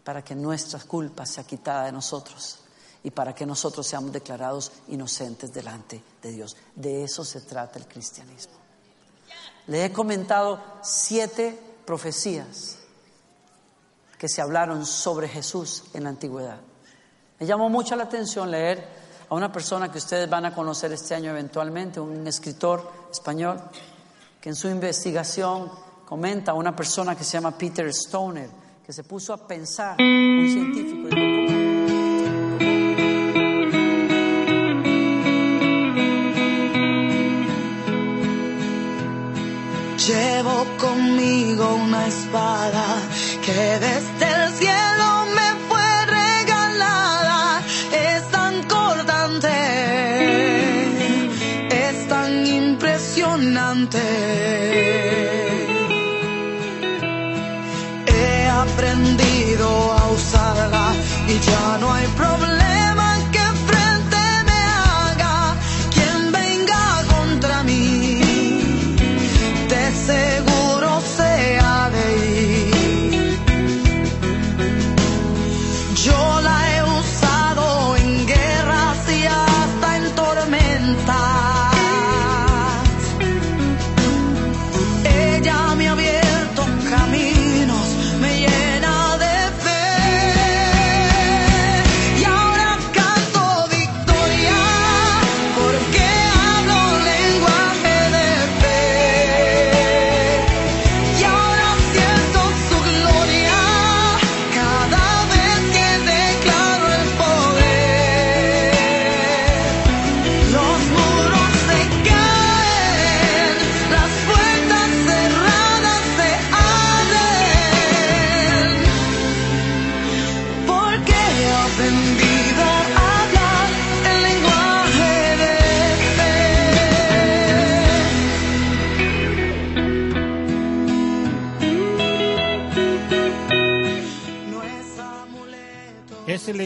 [0.02, 2.60] para que nuestra culpa sea quitada de nosotros
[3.04, 6.56] y para que nosotros seamos declarados inocentes delante de Dios.
[6.74, 8.67] De eso se trata el cristianismo.
[9.68, 12.78] Le he comentado siete profecías
[14.18, 16.58] que se hablaron sobre Jesús en la antigüedad.
[17.38, 18.84] Me llamó mucho la atención leer
[19.28, 23.60] a una persona que ustedes van a conocer este año eventualmente, un escritor español,
[24.40, 25.70] que en su investigación
[26.04, 28.48] comenta a una persona que se llama Peter Stoner,
[28.84, 31.57] que se puso a pensar, un científico, y
[42.08, 42.84] espada
[43.44, 43.97] que desde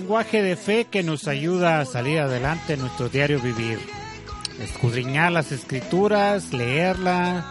[0.03, 3.79] lenguaje de fe que nos ayuda a salir adelante en nuestro diario vivir.
[4.61, 7.45] Escudriñar las escrituras, leerlas,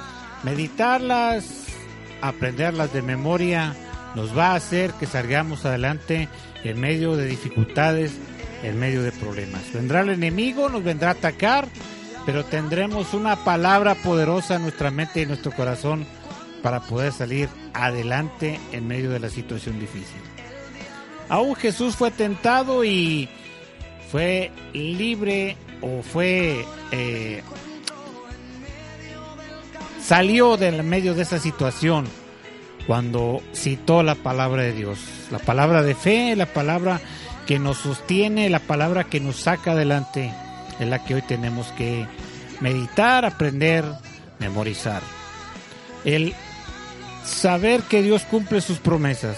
[0.43, 1.45] meditarlas,
[2.21, 3.73] aprenderlas de memoria,
[4.15, 6.27] nos va a hacer que salgamos adelante
[6.65, 8.11] en medio de dificultades,
[8.63, 9.71] en medio de problemas.
[9.73, 11.69] Vendrá el enemigo, nos vendrá a atacar,
[12.25, 16.05] pero tendremos una palabra poderosa en nuestra mente y en nuestro corazón
[16.61, 20.19] para poder salir adelante en medio de la situación difícil.
[21.31, 23.29] Aún Jesús fue tentado y
[24.11, 27.41] fue libre o fue eh,
[30.03, 32.05] salió del medio de esa situación
[32.85, 34.99] cuando citó la palabra de Dios,
[35.31, 36.99] la palabra de fe, la palabra
[37.47, 40.33] que nos sostiene, la palabra que nos saca adelante,
[40.81, 42.07] es la que hoy tenemos que
[42.59, 43.85] meditar, aprender,
[44.37, 45.01] memorizar.
[46.03, 46.33] El
[47.23, 49.37] saber que Dios cumple sus promesas,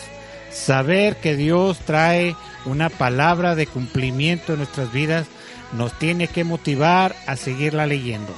[0.54, 2.36] saber que Dios trae
[2.66, 5.28] una palabra de cumplimiento en nuestras vidas,
[5.74, 8.34] nos tiene que motivar a seguirla leyendo.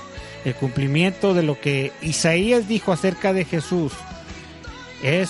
[0.46, 3.94] El cumplimiento de lo que Isaías dijo acerca de Jesús
[5.04, 5.30] es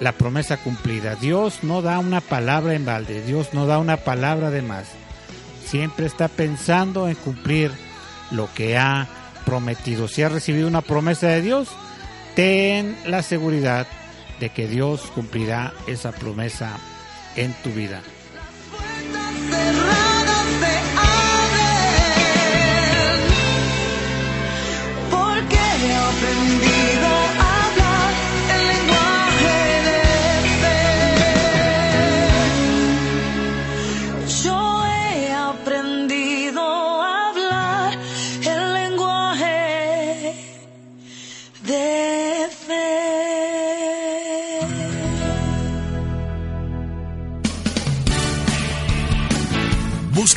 [0.00, 1.14] la promesa cumplida.
[1.14, 4.86] Dios no da una palabra en balde, Dios no da una palabra de más.
[5.64, 7.70] Siempre está pensando en cumplir
[8.30, 9.06] lo que ha
[9.44, 10.08] prometido.
[10.08, 11.68] Si has recibido una promesa de Dios,
[12.34, 13.86] ten la seguridad
[14.42, 16.76] de que Dios cumplirá esa promesa
[17.36, 18.02] en tu vida.
[25.10, 26.81] porque he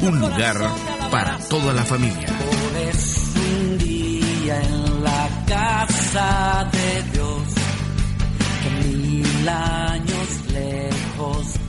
[0.00, 0.56] un lugar
[1.10, 2.26] para toda la familia.
[3.36, 7.42] Un día en la casa de Dios,
[8.62, 11.63] que mil años lejos.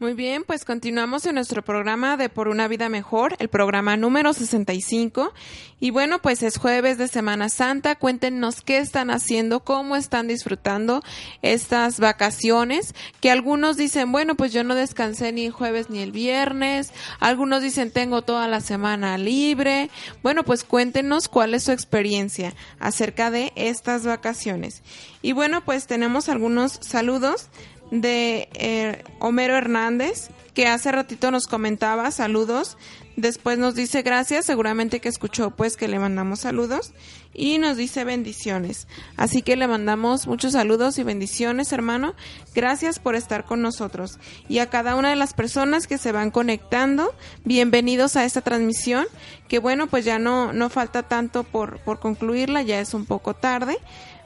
[0.00, 4.32] Muy bien, pues continuamos en nuestro programa de Por una vida mejor, el programa número
[4.32, 5.32] 65.
[5.78, 7.94] Y bueno, pues es jueves de Semana Santa.
[7.94, 11.00] Cuéntenos qué están haciendo, cómo están disfrutando
[11.42, 12.92] estas vacaciones.
[13.20, 16.92] Que algunos dicen, bueno, pues yo no descansé ni el jueves ni el viernes.
[17.20, 19.90] Algunos dicen, tengo toda la semana libre.
[20.24, 24.82] Bueno, pues cuéntenos cuál es su experiencia acerca de estas vacaciones.
[25.22, 27.48] Y bueno, pues tenemos algunos saludos
[27.90, 32.76] de eh, Homero Hernández, que hace ratito nos comentaba saludos.
[33.16, 36.92] Después nos dice gracias, seguramente que escuchó pues que le mandamos saludos
[37.32, 38.88] y nos dice bendiciones.
[39.16, 42.14] Así que le mandamos muchos saludos y bendiciones, hermano.
[42.54, 44.18] Gracias por estar con nosotros.
[44.48, 49.06] Y a cada una de las personas que se van conectando, bienvenidos a esta transmisión,
[49.48, 53.34] que bueno, pues ya no, no falta tanto por, por concluirla, ya es un poco
[53.34, 53.78] tarde.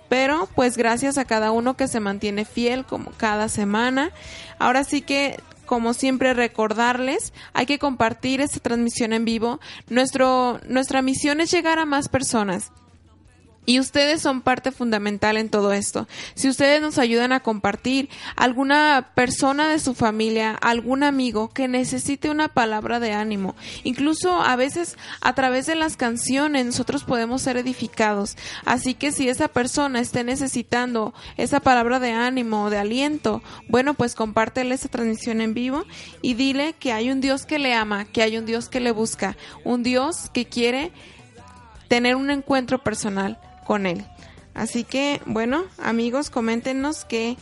[0.09, 4.11] Pero pues gracias a cada uno que se mantiene fiel como cada semana.
[4.59, 9.61] Ahora sí que como siempre recordarles, hay que compartir esta transmisión en vivo.
[9.91, 12.73] Nuestro nuestra misión es llegar a más personas.
[13.69, 16.09] Y ustedes son parte fundamental en todo esto.
[16.33, 22.31] Si ustedes nos ayudan a compartir alguna persona de su familia, algún amigo que necesite
[22.31, 27.59] una palabra de ánimo, incluso a veces a través de las canciones nosotros podemos ser
[27.59, 28.39] edificados.
[28.65, 33.93] Así que si esa persona esté necesitando esa palabra de ánimo o de aliento, bueno,
[33.93, 35.85] pues compártele esa transmisión en vivo
[36.23, 38.93] y dile que hay un Dios que le ama, que hay un Dios que le
[38.93, 40.91] busca, un Dios que quiere
[41.89, 43.39] tener un encuentro personal
[43.69, 44.03] con él.
[44.55, 47.37] Así que, bueno, amigos, coméntenos qué,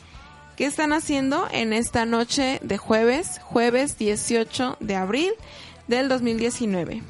[0.56, 5.30] qué están haciendo en esta noche de jueves, jueves 18 de abril
[5.86, 7.02] del 2019.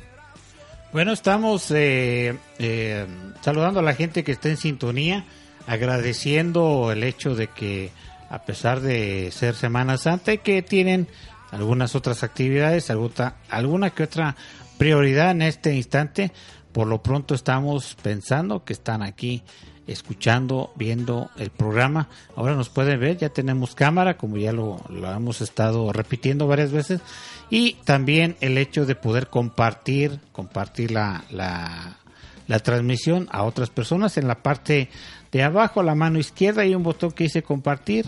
[0.93, 3.07] Bueno, estamos eh, eh,
[3.41, 5.25] saludando a la gente que está en sintonía,
[5.67, 7.91] agradeciendo el hecho de que
[8.29, 11.09] a pesar de ser Semana Santa y que tienen
[11.53, 14.37] algunas otras actividades, alguna, alguna que otra
[14.77, 16.33] prioridad en este instante,
[16.77, 19.43] Por lo pronto estamos pensando que están aquí
[19.87, 22.11] escuchando, viendo el programa.
[22.37, 26.73] Ahora nos pueden ver, ya tenemos cámara, como ya lo, lo hemos estado repitiendo varias
[26.73, 27.01] veces.
[27.49, 31.97] Y también el hecho de poder compartir, compartir la, la,
[32.47, 34.19] la transmisión a otras personas.
[34.19, 34.91] En la parte
[35.33, 38.05] de abajo, a la mano izquierda, hay un botón que dice compartir.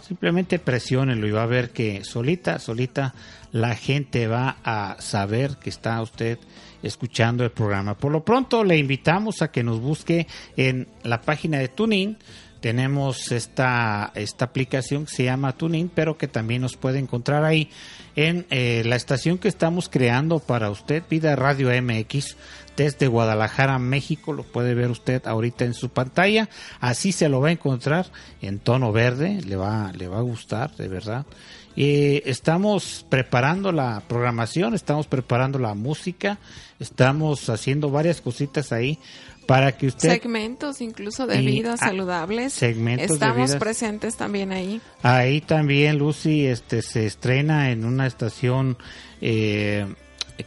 [0.00, 3.14] Simplemente presiónenlo y va a ver que solita, solita
[3.52, 6.40] la gente va a saber que está usted
[6.82, 7.96] escuchando el programa.
[7.96, 10.26] Por lo pronto le invitamos a que nos busque
[10.56, 12.16] en la página de Tuning.
[12.60, 17.70] Tenemos esta, esta aplicación que se llama Tuning, pero que también nos puede encontrar ahí
[18.16, 22.36] en eh, la estación que estamos creando para usted, Vida Radio MX
[22.76, 24.32] desde Guadalajara, México.
[24.32, 26.48] Lo puede ver usted ahorita en su pantalla.
[26.80, 28.06] Así se lo va a encontrar
[28.40, 29.40] en tono verde.
[29.46, 31.26] Le va, le va a gustar, de verdad.
[31.76, 36.38] Eh, estamos preparando la programación, estamos preparando la música,
[36.78, 38.98] estamos haciendo varias cositas ahí
[39.46, 40.08] para que usted...
[40.10, 42.52] Segmentos incluso de ah, saludables.
[42.52, 44.80] segmentos de Estamos presentes también ahí.
[45.02, 48.76] Ahí también Lucy este se estrena en una estación
[49.20, 49.86] eh,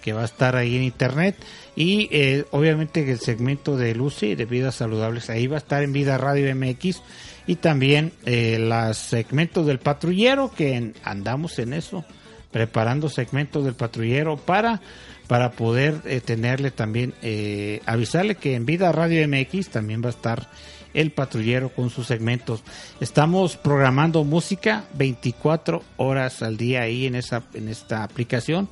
[0.01, 1.35] que va a estar ahí en internet
[1.75, 5.93] y eh, obviamente el segmento de Lucy de vidas saludables ahí va a estar en
[5.93, 7.01] Vida Radio MX
[7.47, 12.05] y también eh, los segmentos del patrullero que andamos en eso
[12.51, 14.81] preparando segmentos del patrullero para
[15.27, 20.09] para poder eh, tenerle también eh, avisarle que en Vida Radio MX también va a
[20.11, 20.49] estar
[20.93, 22.61] el patrullero con sus segmentos.
[22.99, 28.69] Estamos programando música 24 horas al día ahí en esa en esta aplicación.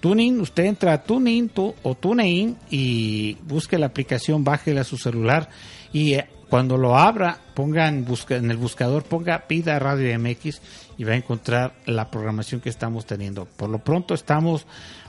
[0.00, 4.96] Tuning, usted entra a Tuning tu- o TuneIn y busque la aplicación, bájela a su
[4.96, 5.50] celular
[5.92, 6.14] y
[6.50, 10.60] cuando lo abra, ponga en, busca, en el buscador, ponga Vida Radio MX
[10.98, 13.44] y va a encontrar la programación que estamos teniendo.
[13.44, 14.66] Por lo pronto estamos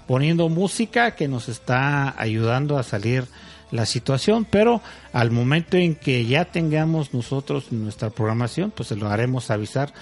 [0.07, 3.25] poniendo música que nos está ayudando a salir
[3.71, 4.81] la situación, pero
[5.13, 9.93] al momento en que ya tengamos nosotros nuestra programación, pues se lo haremos avisar,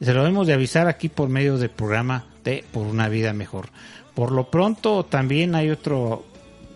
[0.00, 3.70] se lo hemos de avisar aquí por medio del programa de Por una vida mejor.
[4.14, 6.24] Por lo pronto también hay otro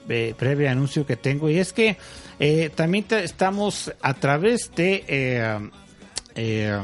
[0.09, 1.99] eh, breve anuncio que tengo y es que
[2.41, 5.71] eh, también estamos a través de eh,
[6.37, 6.79] eh,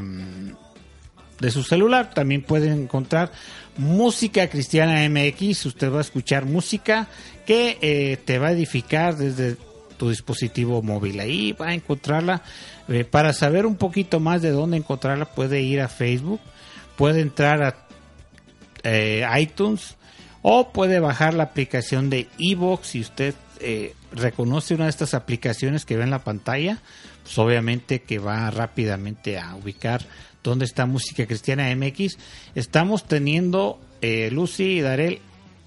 [1.39, 3.31] de su celular también pueden encontrar
[3.77, 5.65] música cristiana MX.
[5.65, 7.07] Usted va a escuchar música
[7.45, 9.57] que te va a edificar desde
[9.97, 11.19] tu dispositivo móvil.
[11.19, 12.41] Ahí va a encontrarla.
[13.11, 16.39] Para saber un poquito más de dónde encontrarla, puede ir a Facebook,
[16.95, 17.75] puede entrar
[18.83, 19.97] a iTunes
[20.41, 25.85] o puede bajar la aplicación de Evox si usted eh, reconoce una de estas aplicaciones
[25.85, 26.79] que ve en la pantalla,
[27.23, 30.05] pues obviamente que va rápidamente a ubicar
[30.43, 32.17] dónde está Música Cristiana MX.
[32.53, 35.19] Estamos teniendo, eh, Lucy y Darel,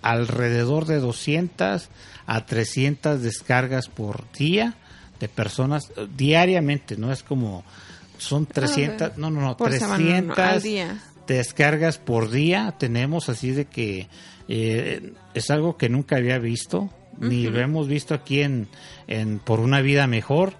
[0.02, 1.88] alrededor de 200
[2.26, 4.76] a 300 descargas por día
[5.20, 7.64] de personas eh, diariamente, no es como
[8.18, 11.02] son 300, no, no, no, Por semana, 300 al día.
[11.26, 14.08] descargas por día tenemos, así de que
[14.48, 16.90] eh, es algo que nunca había visto,
[17.20, 18.68] ni lo hemos visto aquí en,
[19.06, 20.54] en Por una vida mejor.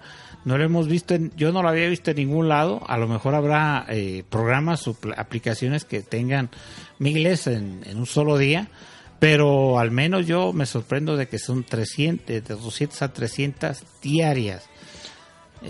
[0.45, 2.81] No lo hemos visto, en- yo no lo había visto en ningún lado.
[2.87, 6.49] A lo mejor habrá eh, programas o pl- aplicaciones que tengan
[6.97, 8.69] miles en, en un solo día,
[9.19, 14.63] pero al menos yo me sorprendo de que son 300, de 200 a 300 diarias.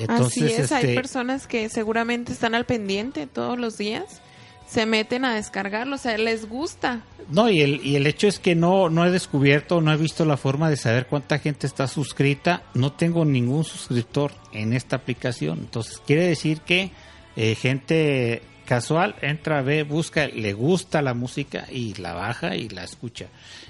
[0.07, 4.21] Así es, hay este, personas que seguramente están al pendiente todos los días,
[4.69, 7.01] se meten a descargarlo, o sea, les gusta.
[7.29, 10.25] No, y el, y el hecho es que no, no he descubierto, no he visto
[10.25, 12.63] la forma de saber cuánta gente está suscrita.
[12.75, 15.59] No tengo ningún suscriptor en esta aplicación.
[15.59, 16.91] Entonces, quiere decir que
[17.35, 22.83] eh, gente casual entra, ve, busca, le gusta la música y la baja y la
[22.83, 23.25] escucha.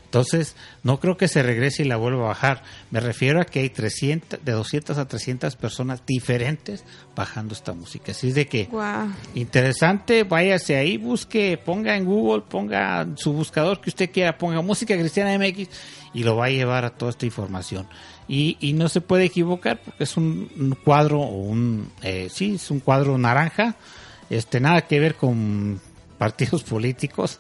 [0.10, 2.64] Entonces, no creo que se regrese y la vuelva a bajar.
[2.90, 6.84] Me refiero a que hay 300, de 200 a 300 personas diferentes
[7.16, 8.12] bajando esta música.
[8.12, 9.08] Así es de que Guau.
[9.36, 14.98] Interesante, váyase ahí, busque, ponga en Google, ponga su buscador que usted quiera, ponga música
[14.98, 15.70] cristiana MX
[16.16, 17.88] y lo va a llevar a toda esta información.
[18.28, 22.56] Y, y no se puede equivocar porque es un, un cuadro o un, eh, sí,
[22.56, 23.76] es un cuadro naranja,
[24.32, 25.80] este, nada que ver con
[26.20, 27.40] partidos políticos,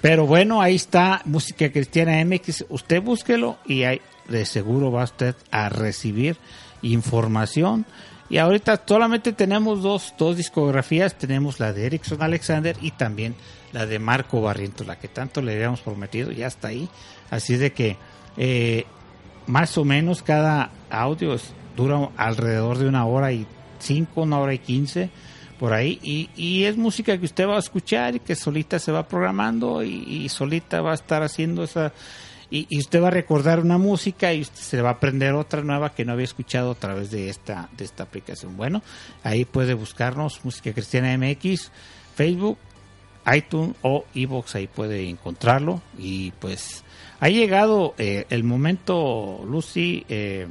[0.00, 5.34] pero bueno, ahí está música cristiana MX, usted búsquelo y ahí de seguro va usted
[5.50, 6.38] a recibir
[6.80, 7.84] información.
[8.30, 13.34] Y ahorita solamente tenemos dos, dos discografías, tenemos la de Erickson Alexander y también
[13.72, 16.88] la de Marco Barrientos, la que tanto le habíamos prometido, ya está ahí.
[17.30, 17.98] Así de que
[18.36, 18.86] eh,
[19.46, 21.36] más o menos cada audio
[21.76, 23.46] dura alrededor de una hora y
[23.80, 25.10] cinco, una hora y quince
[25.62, 28.90] por ahí y, y es música que usted va a escuchar y que solita se
[28.90, 31.92] va programando y, solita va a estar haciendo esa
[32.50, 35.94] y, usted va a recordar una música y usted se va a aprender otra nueva
[35.94, 38.56] que no había escuchado a través de esta, de esta aplicación.
[38.56, 38.82] Bueno,
[39.22, 41.70] ahí puede buscarnos Música Cristiana MX,
[42.16, 42.58] Facebook,
[43.32, 45.80] iTunes o Evox, ahí puede encontrarlo.
[45.96, 46.82] Y pues
[47.20, 50.48] ha llegado eh, el momento, Lucy, eh,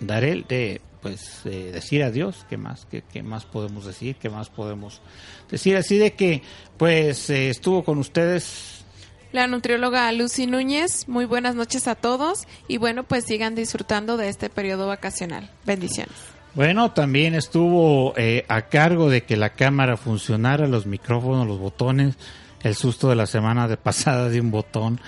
[0.00, 4.16] Darel, de pues eh, decir adiós, ¿qué más, qué, qué más podemos decir?
[4.16, 5.00] ¿Qué más podemos
[5.48, 5.76] decir?
[5.76, 6.42] Así de que
[6.76, 8.84] pues eh, estuvo con ustedes
[9.30, 14.28] La nutrióloga Lucy Núñez, muy buenas noches a todos y bueno, pues sigan disfrutando de
[14.28, 15.48] este periodo vacacional.
[15.64, 16.16] Bendiciones.
[16.56, 22.16] Bueno, también estuvo eh, a cargo de que la cámara funcionara, los micrófonos, los botones,
[22.64, 25.00] el susto de la semana de pasada de un botón.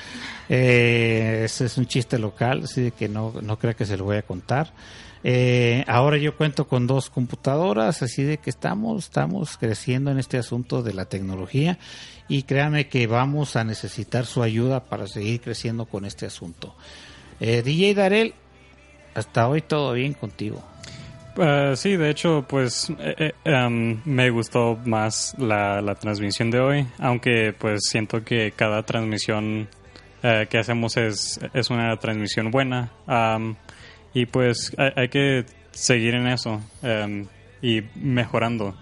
[0.49, 4.05] Eh, ese es un chiste local, así de que no, no crea que se lo
[4.05, 4.73] voy a contar.
[5.25, 10.39] Eh, ahora yo cuento con dos computadoras, así de que estamos, estamos creciendo en este
[10.39, 11.79] asunto de la tecnología
[12.29, 16.75] y créanme que vamos a necesitar su ayuda para seguir creciendo con este asunto.
[17.41, 18.35] Eh, DJ Darel,
[19.15, 20.63] hasta hoy todo bien contigo.
[21.37, 26.61] Eh, sí, de hecho, pues eh, eh, em, me gustó más la, la transmisión de
[26.61, 29.69] hoy, aunque pues siento que cada transmisión
[30.23, 32.91] eh, que hacemos es, es una transmisión buena.
[33.07, 33.55] Am,
[34.19, 37.27] y pues hay, hay que seguir en eso em,
[37.63, 38.77] y mejorando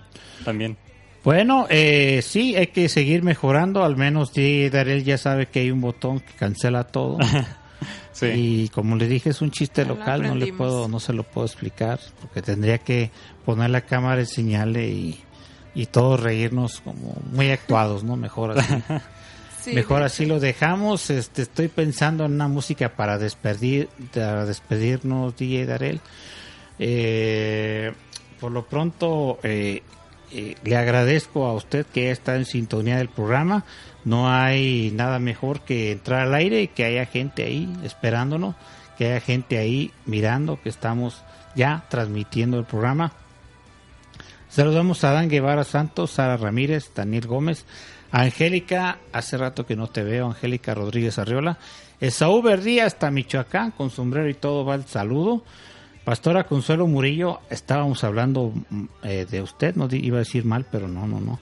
[0.44, 0.76] también.
[1.24, 3.84] Bueno, eh, sí, hay que seguir mejorando.
[3.84, 7.18] Al menos Darel ya sabe que hay un botón que cancela todo.
[8.12, 8.26] Sí.
[8.34, 11.46] Y como le dije, es un chiste local, no le puedo, no se lo puedo
[11.46, 13.10] explicar, porque tendría que
[13.44, 15.20] poner la cámara en señale y,
[15.74, 18.16] y todos reírnos como muy actuados, ¿no?
[18.16, 18.74] Mejor así.
[19.66, 21.10] Sí, Mejor así lo dejamos.
[21.10, 26.00] Este, estoy pensando en una música para despedir, para despedirnos, DJ Darel.
[26.78, 27.92] Eh,
[28.38, 29.82] por lo pronto, eh,
[30.30, 33.64] eh, le agradezco a usted que está en sintonía del programa.
[34.04, 38.54] No hay nada mejor que entrar al aire y que haya gente ahí esperándonos,
[38.96, 41.24] que haya gente ahí mirando que estamos
[41.56, 43.14] ya transmitiendo el programa.
[44.48, 47.64] Saludamos a Dan Guevara Santos, Sara Ramírez, Daniel Gómez,
[48.22, 51.58] Angélica, hace rato que no te veo, Angélica Rodríguez Arriola,
[52.00, 55.44] Esaú Verdía hasta Michoacán, con sombrero y todo va el saludo.
[56.02, 60.88] Pastora Consuelo Murillo, estábamos hablando mm, eh, de usted, no iba a decir mal, pero
[60.88, 61.38] no, no, no.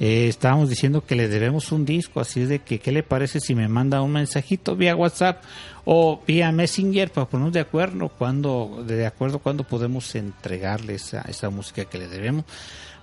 [0.00, 3.38] Eh, estábamos diciendo que le debemos un disco, así es de que, ¿qué le parece
[3.38, 5.42] si me manda un mensajito vía WhatsApp
[5.84, 11.50] o vía Messenger para ponernos de acuerdo cuando, de acuerdo cuando podemos entregarle esa, esa
[11.50, 12.46] música que le debemos?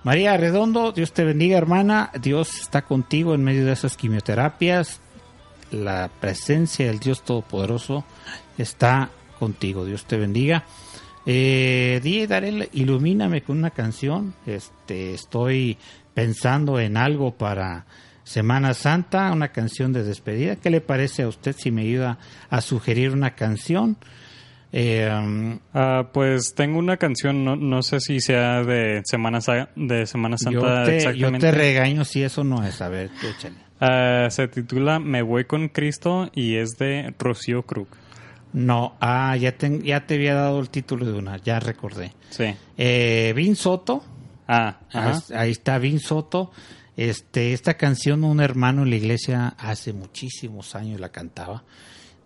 [0.03, 2.11] María Redondo, Dios te bendiga, hermana.
[2.19, 4.99] Dios está contigo en medio de esas quimioterapias.
[5.69, 8.03] La presencia del Dios Todopoderoso
[8.57, 9.85] está contigo.
[9.85, 10.65] Dios te bendiga.
[11.27, 14.33] Eh, Darel, ilumíname con una canción.
[14.47, 15.77] Este, estoy
[16.15, 17.85] pensando en algo para
[18.23, 20.55] Semana Santa, una canción de despedida.
[20.55, 22.17] ¿Qué le parece a usted si me ayuda
[22.49, 23.97] a sugerir una canción?
[24.73, 29.39] Eh, Ah, pues tengo una canción, no, no sé si sea de Semana,
[29.75, 31.39] de Semana yo, Santa te, yo exactamente.
[31.47, 32.81] te regaño si eso no es.
[32.81, 33.55] A ver, échale.
[33.79, 37.87] Ah, se titula Me voy con Cristo y es de Rocío Krug.
[38.53, 42.13] No, ah, ya te, ya te había dado el título de una, ya recordé.
[42.29, 42.53] Sí.
[42.77, 44.03] Eh, Vin Soto,
[44.47, 45.21] Ah, ajá.
[45.35, 46.51] ahí está Vin Soto.
[46.97, 51.63] Este, esta canción un hermano en la iglesia hace muchísimos años la cantaba.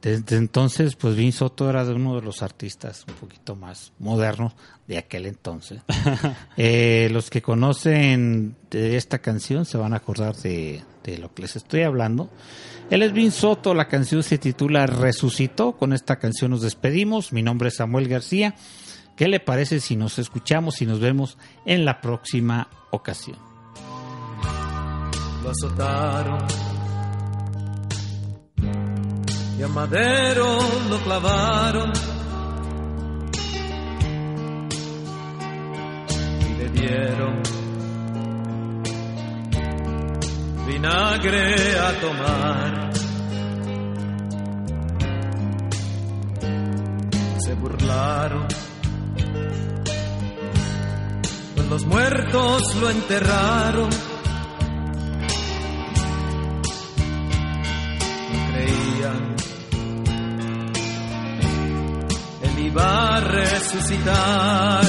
[0.06, 4.54] Desde entonces, pues Vin Soto era de uno de los artistas un poquito más modernos
[4.88, 5.82] de aquel entonces.
[6.58, 11.42] Eh, los que conocen de esta canción se van a acordar de, de lo que
[11.42, 12.30] les estoy hablando.
[12.90, 15.74] Él es Vin Soto, la canción se titula Resucitó.
[15.74, 17.34] Con esta canción nos despedimos.
[17.34, 18.56] Mi nombre es Samuel García.
[19.18, 23.38] ¿Qué le parece si nos escuchamos y nos vemos en la próxima ocasión?
[25.46, 26.75] lo azotaron
[29.58, 30.58] y a madero
[30.90, 31.92] lo clavaron
[36.42, 37.42] y le dieron
[40.68, 42.92] vinagre a tomar.
[47.38, 48.48] Se burlaron,
[51.56, 53.90] pues los muertos lo enterraron.
[58.32, 59.45] no creían.
[62.76, 64.84] Iba a resucitar.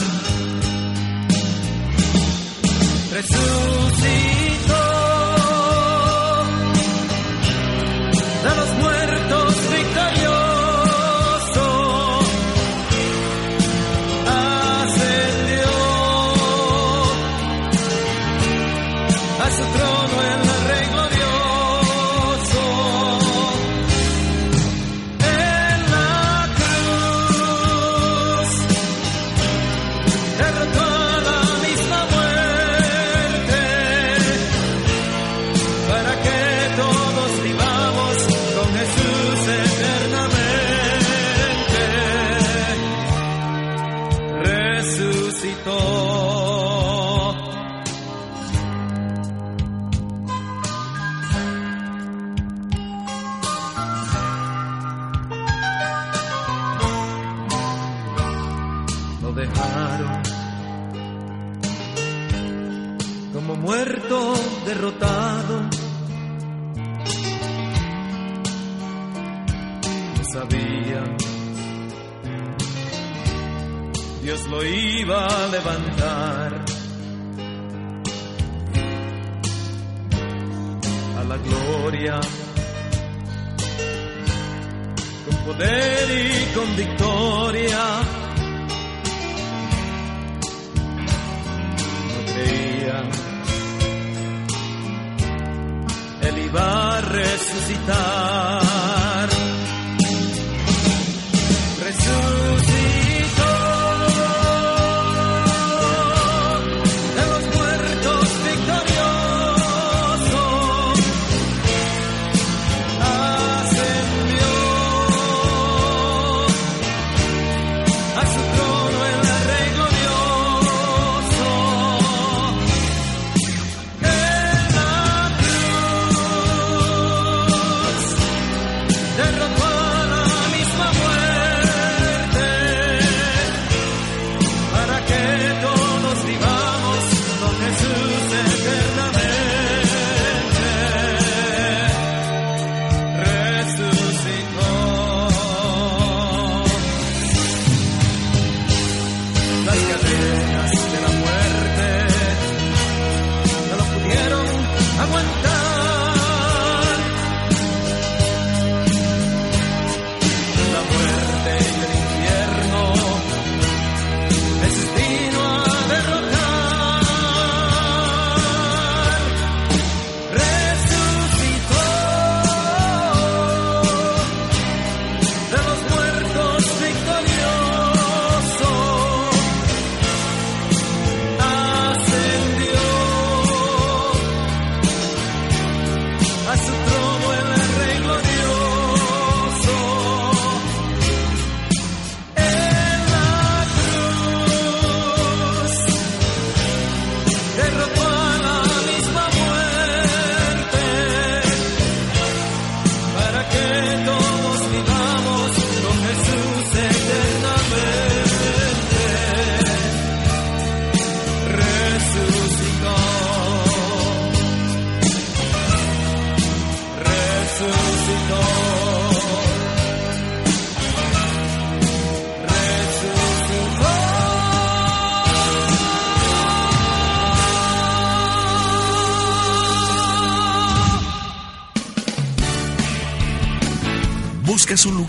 [3.12, 4.45] Resucitó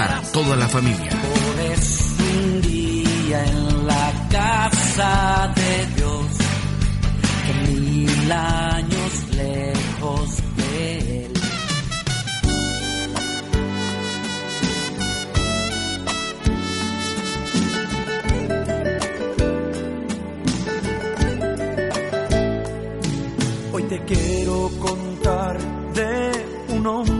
[0.00, 1.10] para toda la familia.
[1.10, 1.60] Por
[2.32, 6.26] un día en la casa de Dios,
[7.68, 9.12] mil años
[9.42, 11.32] lejos de él.
[23.72, 25.58] Hoy te quiero contar
[25.92, 27.19] de un hombre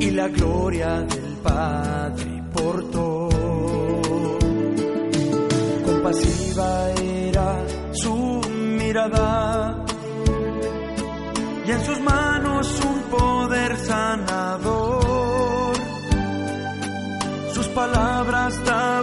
[0.00, 3.28] y la gloria del Padre portó.
[5.84, 8.40] Compasiva era su
[8.80, 9.84] mirada
[11.66, 15.76] y en sus manos un poder sanador.
[17.52, 18.97] Sus palabras daban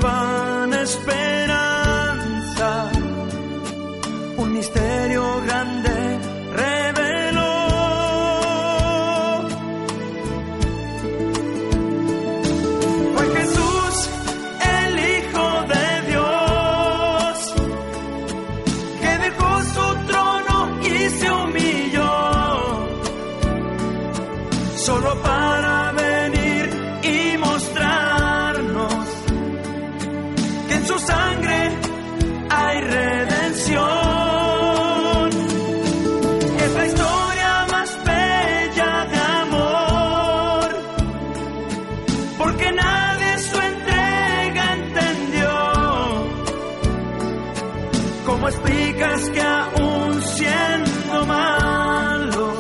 [48.45, 52.59] ¿Cómo explicas que aún siendo malos,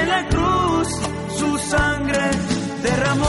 [0.00, 0.88] en la cruz
[1.36, 2.30] su sangre
[2.82, 3.24] derramó?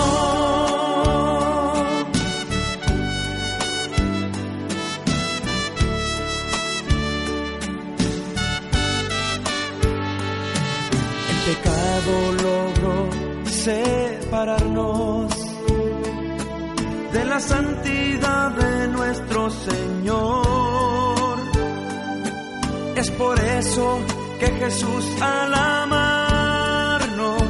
[11.29, 12.95] El pecado logró
[13.51, 15.33] separarnos
[17.11, 20.74] de la santidad de nuestro Señor.
[23.05, 23.99] Es por eso
[24.39, 27.43] que Jesús al amarnos,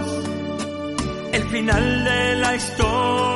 [1.32, 3.35] el final de la historia.